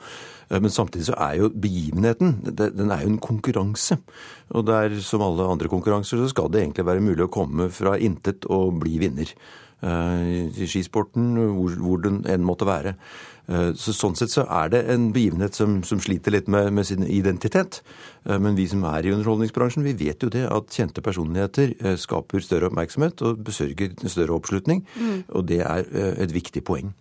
Eh, 0.49 0.57
men 0.57 0.73
samtidig 0.73 1.05
så 1.09 1.17
er 1.27 1.35
jo 1.41 1.51
begivenheten 1.53 2.39
den 2.49 2.93
er 2.93 3.03
jo 3.05 3.11
en 3.13 3.21
konkurranse. 3.21 3.99
Og 4.57 4.65
der, 4.65 4.97
som 5.05 5.21
alle 5.25 5.45
andre 5.53 5.69
konkurranser 5.69 6.21
så 6.21 6.31
skal 6.31 6.49
det 6.53 6.63
egentlig 6.63 6.87
være 6.87 7.05
mulig 7.05 7.27
å 7.27 7.33
komme 7.33 7.69
fra 7.73 7.97
intet 8.01 8.49
og 8.49 8.79
bli 8.81 8.97
vinner. 9.01 9.29
Eh, 9.83 10.49
I 10.55 10.67
skisporten, 10.67 11.35
hvor, 11.35 11.75
hvor 11.77 12.01
den 12.01 12.21
enn 12.31 12.45
måtte 12.47 12.67
være. 12.67 12.95
Eh, 13.51 13.73
så 13.77 13.93
Sånn 13.93 14.15
sett 14.17 14.33
så 14.33 14.45
er 14.47 14.71
det 14.73 14.81
en 14.93 15.09
begivenhet 15.13 15.57
som, 15.57 15.81
som 15.85 15.99
sliter 16.01 16.33
litt 16.33 16.47
med, 16.51 16.71
med, 16.73 16.87
sin 16.87 17.05
identitet. 17.05 17.81
Eh, 18.25 18.39
men 18.39 18.57
vi 18.57 18.67
som 18.71 18.85
er 18.87 19.05
i 19.05 19.13
underholdningsbransjen, 19.13 19.85
vi 19.85 19.97
vet 19.99 20.23
jo 20.23 20.31
det 20.33 20.45
at 20.47 20.73
kjente 20.73 21.03
personligheter 21.05 21.75
skaper 22.01 22.43
større 22.43 22.71
oppmerksomhet 22.71 23.21
og 23.27 23.43
besørger 23.45 23.93
større 24.07 24.39
oppslutning. 24.39 24.85
Mm. 24.95 25.17
Og 25.35 25.49
det 25.51 25.61
er 25.65 25.89
et 26.15 26.33
viktig 26.33 26.63
poeng. 26.65 26.95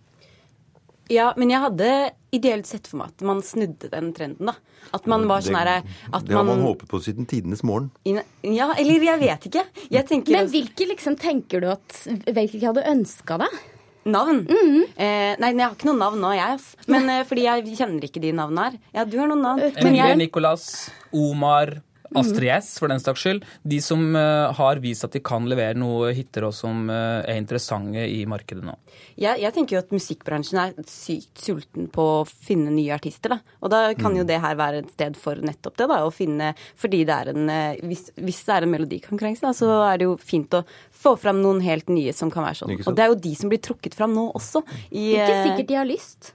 Ja, 1.11 1.31
men 1.37 1.51
jeg 1.53 1.61
hadde 1.61 1.89
ideelt 2.35 2.67
sett 2.69 2.87
for 2.89 2.99
meg 3.01 3.13
at 3.13 3.25
man 3.27 3.41
snudde 3.45 3.89
den 3.91 4.09
trenden, 4.15 4.49
da. 4.49 4.55
At 4.93 5.07
man 5.09 5.25
var 5.29 5.41
sånn 5.41 5.57
herre 5.57 5.79
Det 5.83 6.35
har 6.35 6.43
man, 6.45 6.59
man 6.59 6.65
håpet 6.67 6.89
på 6.91 6.99
siden 7.01 7.25
tidenes 7.29 7.63
morgen. 7.65 7.89
Ja, 8.05 8.71
eller 8.77 9.05
jeg 9.07 9.21
vet 9.21 9.47
ikke. 9.49 9.63
Jeg 9.89 10.19
men 10.33 10.51
hvilke 10.53 10.89
liksom 10.91 11.17
tenker 11.17 11.63
du 11.63 11.71
at 11.73 11.95
Hvilke 12.05 12.61
hadde 12.67 12.83
ønska 12.91 13.39
deg? 13.41 13.63
Navn? 14.05 14.43
Eh, 14.45 15.33
nei, 15.41 15.49
jeg 15.55 15.63
har 15.63 15.73
ikke 15.73 15.87
noe 15.89 15.97
navn 15.97 16.19
nå, 16.21 16.29
jeg. 16.37 16.59
ass. 16.59 16.75
Men 16.93 17.09
eh, 17.09 17.23
fordi 17.25 17.47
jeg 17.47 17.77
kjenner 17.79 18.05
ikke 18.05 18.21
de 18.21 18.33
navnene 18.37 18.67
her. 18.67 18.75
Ja, 18.99 19.05
du 19.09 19.15
har 19.17 19.31
noen 19.31 19.41
navn. 19.41 19.63
Men 19.65 19.79
Emilie, 19.81 20.09
jeg, 20.11 20.19
Nicolas, 20.21 20.67
Omar, 21.09 21.71
Astrid 22.19 22.51
S, 22.55 22.75
for 22.81 22.91
den 22.91 23.01
saks 23.01 23.23
skyld. 23.25 23.45
De 23.63 23.79
som 23.83 24.03
eh, 24.15 24.53
har 24.57 24.81
vist 24.83 25.05
at 25.07 25.15
de 25.15 25.21
kan 25.25 25.47
levere 25.49 25.77
noe 25.79 26.11
hiter, 26.15 26.47
og 26.47 26.55
som 26.55 26.89
eh, 26.91 27.23
er 27.25 27.39
interessante 27.41 28.05
i 28.09 28.23
markedet 28.29 28.65
nå. 28.65 28.75
jeg, 29.19 29.41
jeg 29.43 29.53
tenker 29.55 29.77
jo 29.77 29.81
at 29.83 29.93
musikkbransjen 29.95 30.61
er 30.61 30.87
sykt 30.89 31.43
sulten 31.43 31.89
på 31.93 32.07
å 32.19 32.23
finne 32.25 32.73
nye 32.73 32.95
artister. 32.95 33.35
da. 33.35 33.57
Og 33.61 33.73
da 33.73 33.81
kan 33.97 34.15
jo 34.17 34.25
det 34.27 34.39
her 34.43 34.57
være 34.59 34.83
et 34.83 34.93
sted 34.95 35.19
for 35.19 35.39
nettopp 35.39 35.77
det. 35.81 35.89
da, 35.91 36.01
å 36.05 36.13
finne, 36.13 36.53
fordi 36.79 37.03
det 37.07 37.19
er 37.19 37.33
en, 37.33 37.49
eh, 37.51 37.83
hvis, 37.85 38.09
hvis 38.19 38.41
det 38.47 38.57
er 38.57 38.67
en 38.67 38.73
melodikonkurranse, 38.75 39.45
da, 39.45 39.53
så 39.55 39.71
er 39.89 40.01
det 40.01 40.09
jo 40.09 40.17
fint 40.21 40.57
å 40.57 40.65
få 40.95 41.15
fram 41.19 41.41
noen 41.43 41.61
helt 41.65 41.91
nye 41.91 42.13
som 42.15 42.31
kan 42.33 42.47
være 42.47 42.61
sånn. 42.63 42.75
Og 42.85 42.97
det 42.97 43.05
er 43.05 43.13
jo 43.13 43.21
de 43.27 43.35
som 43.37 43.51
blir 43.51 43.63
trukket 43.63 43.97
fram 43.97 44.15
nå 44.15 44.29
også. 44.37 44.63
I, 44.91 45.13
Ikke 45.15 45.43
sikkert 45.43 45.71
de 45.71 45.79
har 45.79 45.89
lyst. 45.89 46.33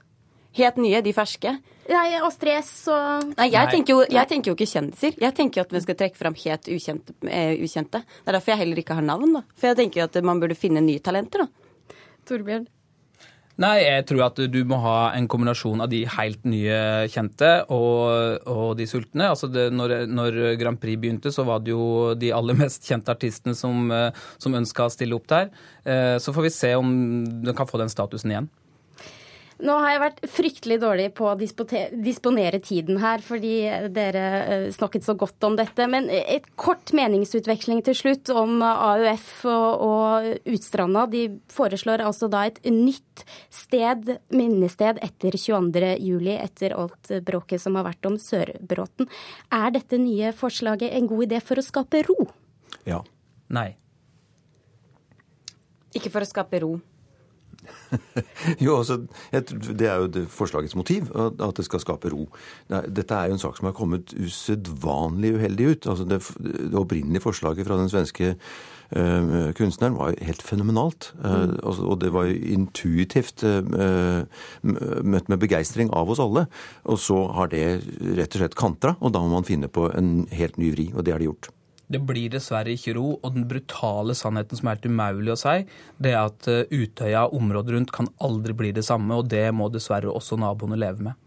Helt 0.57 0.79
nye, 0.81 0.99
de 1.03 1.13
ferske. 1.15 1.55
Nei, 1.91 2.07
og 2.23 2.31
stress 2.31 2.69
og 2.91 3.31
Nei, 3.35 3.49
jeg, 3.51 3.57
Nei. 3.65 3.71
Tenker 3.75 3.93
jo, 3.97 4.01
jeg 4.07 4.29
tenker 4.29 4.51
jo 4.51 4.55
ikke 4.55 4.69
kjendiser. 4.71 5.15
Jeg 5.19 5.35
tenker 5.37 5.59
jo 5.61 5.65
at 5.67 5.73
vi 5.75 5.81
skal 5.83 5.97
trekke 5.99 6.19
fram 6.19 6.37
helt 6.39 6.69
ukjente, 6.71 7.15
uh, 7.27 7.55
ukjente. 7.65 8.03
Det 8.07 8.31
er 8.31 8.37
derfor 8.37 8.53
jeg 8.53 8.61
heller 8.63 8.79
ikke 8.83 8.95
har 8.99 9.07
navn. 9.07 9.33
da. 9.39 9.41
For 9.59 9.71
jeg 9.71 9.81
tenker 9.81 10.01
jo 10.03 10.05
at 10.07 10.21
man 10.23 10.39
burde 10.43 10.55
finne 10.55 10.83
nye 10.85 11.03
talenter. 11.03 11.43
da. 11.47 11.97
Torbjørn. 12.29 12.69
Nei, 13.61 13.75
jeg 13.83 14.05
tror 14.09 14.23
at 14.25 14.39
du 14.49 14.57
må 14.65 14.77
ha 14.81 15.11
en 15.13 15.27
kombinasjon 15.29 15.83
av 15.83 15.89
de 15.91 15.99
helt 16.09 16.45
nye 16.49 16.77
kjente 17.11 17.49
og, 17.69 18.47
og 18.49 18.71
de 18.79 18.87
sultne. 18.89 19.27
Altså 19.27 19.49
det, 19.51 19.67
når, 19.75 20.07
når 20.09 20.39
Grand 20.57 20.79
Prix 20.81 20.97
begynte, 20.97 21.33
så 21.35 21.43
var 21.45 21.59
det 21.61 21.73
jo 21.75 22.15
de 22.17 22.31
aller 22.33 22.57
mest 22.57 22.87
kjente 22.87 23.11
artistene 23.13 23.53
som, 23.57 23.91
eh, 23.93 24.15
som 24.41 24.55
ønska 24.57 24.87
å 24.87 24.93
stille 24.95 25.19
opp 25.19 25.27
der. 25.29 25.51
Eh, 25.83 26.15
Så 26.23 26.33
får 26.33 26.47
vi 26.47 26.53
se 26.55 26.73
om 26.79 26.89
den 27.43 27.53
kan 27.57 27.69
få 27.69 27.77
den 27.83 27.91
statusen 27.91 28.33
igjen. 28.33 28.49
Nå 29.61 29.75
har 29.77 29.93
jeg 29.93 30.01
vært 30.01 30.19
fryktelig 30.33 30.77
dårlig 30.81 31.07
på 31.17 31.27
å 31.29 31.35
disponere 31.37 32.59
tiden 32.63 32.97
her, 33.01 33.21
fordi 33.21 33.53
dere 33.93 34.23
eh, 34.41 34.65
snakket 34.73 35.05
så 35.05 35.13
godt 35.19 35.45
om 35.45 35.57
dette. 35.59 35.85
Men 35.91 36.09
et 36.09 36.47
kort 36.59 36.93
meningsutveksling 36.97 37.83
til 37.85 37.97
slutt 37.97 38.31
om 38.33 38.63
AUF 38.65 39.29
og, 39.51 39.85
og 39.85 40.49
Utstranda. 40.49 41.05
De 41.11 41.27
foreslår 41.53 42.01
altså 42.07 42.29
da 42.31 42.47
et 42.49 42.57
nytt 42.65 43.25
sted, 43.53 44.15
minnested 44.33 45.01
etter 45.05 45.37
22. 45.37 45.93
juli, 46.01 46.35
etter 46.41 46.75
alt 46.77 47.13
bråket 47.27 47.61
som 47.61 47.77
har 47.77 47.85
vært 47.91 48.09
om 48.09 48.17
Sørbråten. 48.21 49.09
Er 49.53 49.77
dette 49.77 50.01
nye 50.01 50.33
forslaget 50.37 50.97
en 50.97 51.09
god 51.11 51.27
idé 51.29 51.41
for 51.45 51.61
å 51.61 51.65
skape 51.65 52.01
ro? 52.09 52.17
Ja. 52.89 53.03
Nei. 53.51 53.73
Ikke 55.97 56.09
for 56.09 56.23
å 56.23 56.29
skape 56.29 56.61
ro. 56.63 56.77
Jo, 58.65 58.77
altså, 58.77 58.97
Det 59.31 59.87
er 59.87 60.01
jo 60.01 60.07
det 60.07 60.25
forslagets 60.31 60.75
motiv, 60.75 61.11
at 61.15 61.57
det 61.57 61.65
skal 61.65 61.83
skape 61.83 62.11
ro. 62.13 62.27
Dette 62.69 63.15
er 63.15 63.29
jo 63.29 63.37
en 63.37 63.43
sak 63.43 63.57
som 63.57 63.69
har 63.69 63.77
kommet 63.77 64.13
usedvanlig 64.17 65.35
uheldig 65.37 65.71
ut. 65.71 65.87
Altså 65.87 66.05
det, 66.05 66.21
det 66.41 66.77
opprinnelige 66.77 67.23
forslaget 67.23 67.67
fra 67.67 67.79
den 67.79 67.91
svenske 67.91 68.35
Uh, 68.91 69.53
kunstneren 69.55 69.95
var 69.95 70.11
jo 70.11 70.25
helt 70.27 70.41
fenomenalt. 70.43 71.13
Uh, 71.23 71.55
altså, 71.63 71.85
og 71.87 72.01
det 72.01 72.09
var 72.11 72.27
jo 72.27 72.35
intuitivt 72.57 73.43
uh, 73.47 74.27
møtt 74.61 75.31
med 75.31 75.39
begeistring 75.39 75.93
av 75.95 76.11
oss 76.11 76.19
alle. 76.19 76.43
Og 76.83 76.99
så 76.99 77.21
har 77.37 77.53
det 77.53 77.63
rett 78.19 78.35
og 78.35 78.43
slett 78.43 78.59
kantra, 78.59 78.97
og 78.99 79.15
da 79.15 79.23
må 79.23 79.31
man 79.31 79.47
finne 79.47 79.71
på 79.71 79.87
en 79.95 80.27
helt 80.35 80.59
ny 80.59 80.73
vri. 80.75 80.89
Og 80.91 81.07
det 81.07 81.15
har 81.15 81.23
de 81.23 81.31
gjort. 81.31 81.53
Det 81.91 81.99
blir 82.07 82.31
dessverre 82.31 82.71
ikke 82.71 82.95
ro, 82.95 83.17
og 83.19 83.35
den 83.35 83.47
brutale 83.49 84.15
sannheten 84.15 84.59
som 84.59 84.69
er 84.69 84.77
helt 84.77 84.87
umulig 84.87 85.33
å 85.33 85.39
si, 85.39 85.57
det 86.01 86.13
er 86.13 86.21
at 86.21 86.47
eh, 86.51 86.63
Utøya 86.71 87.25
og 87.27 87.39
området 87.41 87.75
rundt 87.75 87.93
kan 87.95 88.07
aldri 88.23 88.55
bli 88.57 88.71
det 88.75 88.85
samme, 88.87 89.17
og 89.17 89.27
det 89.31 89.49
må 89.55 89.67
dessverre 89.73 90.11
også 90.11 90.39
naboene 90.39 90.79
leve 90.79 91.09
med. 91.09 91.17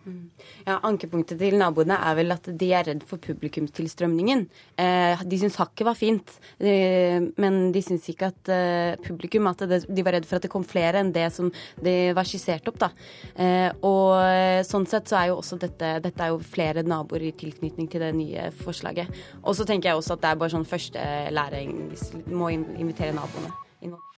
Ja, 0.64 0.78
Ankepunktet 0.84 1.38
til 1.40 1.56
naboene 1.60 1.96
er 2.00 2.16
vel 2.16 2.32
at 2.34 2.48
de 2.48 2.68
er 2.76 2.86
redd 2.88 3.04
for 3.08 3.20
publikumstilstrømningen. 3.22 4.46
Eh, 4.80 5.24
de 5.28 5.40
syns 5.40 5.58
hakket 5.60 5.88
var 5.88 5.98
fint, 5.98 6.34
eh, 6.60 7.20
men 7.40 7.60
de 7.74 7.84
syns 7.84 8.08
ikke 8.12 8.30
at 8.32 8.52
publikum 9.04 9.48
at 9.50 9.64
De 9.64 10.04
var 10.04 10.16
redd 10.16 10.26
for 10.28 10.38
at 10.38 10.44
det 10.44 10.52
kom 10.52 10.64
flere 10.64 11.00
enn 11.00 11.12
det 11.12 11.26
som 11.32 11.50
det 11.82 12.14
var 12.16 12.26
skissert 12.28 12.66
opp. 12.68 12.78
da. 12.80 12.90
Og 13.84 14.64
sånn 14.66 14.86
sett 14.88 15.08
så 15.10 15.18
er 15.18 15.30
jo 15.30 15.38
også 15.40 15.58
dette 15.60 15.94
Dette 16.04 16.22
er 16.22 16.32
jo 16.32 16.40
flere 16.44 16.84
naboer 16.86 17.24
i 17.28 17.32
tilknytning 17.36 17.88
til 17.90 18.04
det 18.04 18.12
nye 18.16 18.48
forslaget. 18.60 19.10
Og 19.42 19.56
så 19.56 19.66
tenker 19.68 19.90
jeg 19.90 20.00
også 20.00 20.16
at 20.16 20.24
det 20.24 20.30
er 20.30 20.40
bare 20.40 20.53
sånn 20.54 20.68
første 20.68 21.04
læring. 21.34 21.76
Må 22.30 22.50
invitere 22.54 23.14
naboene. 23.16 23.52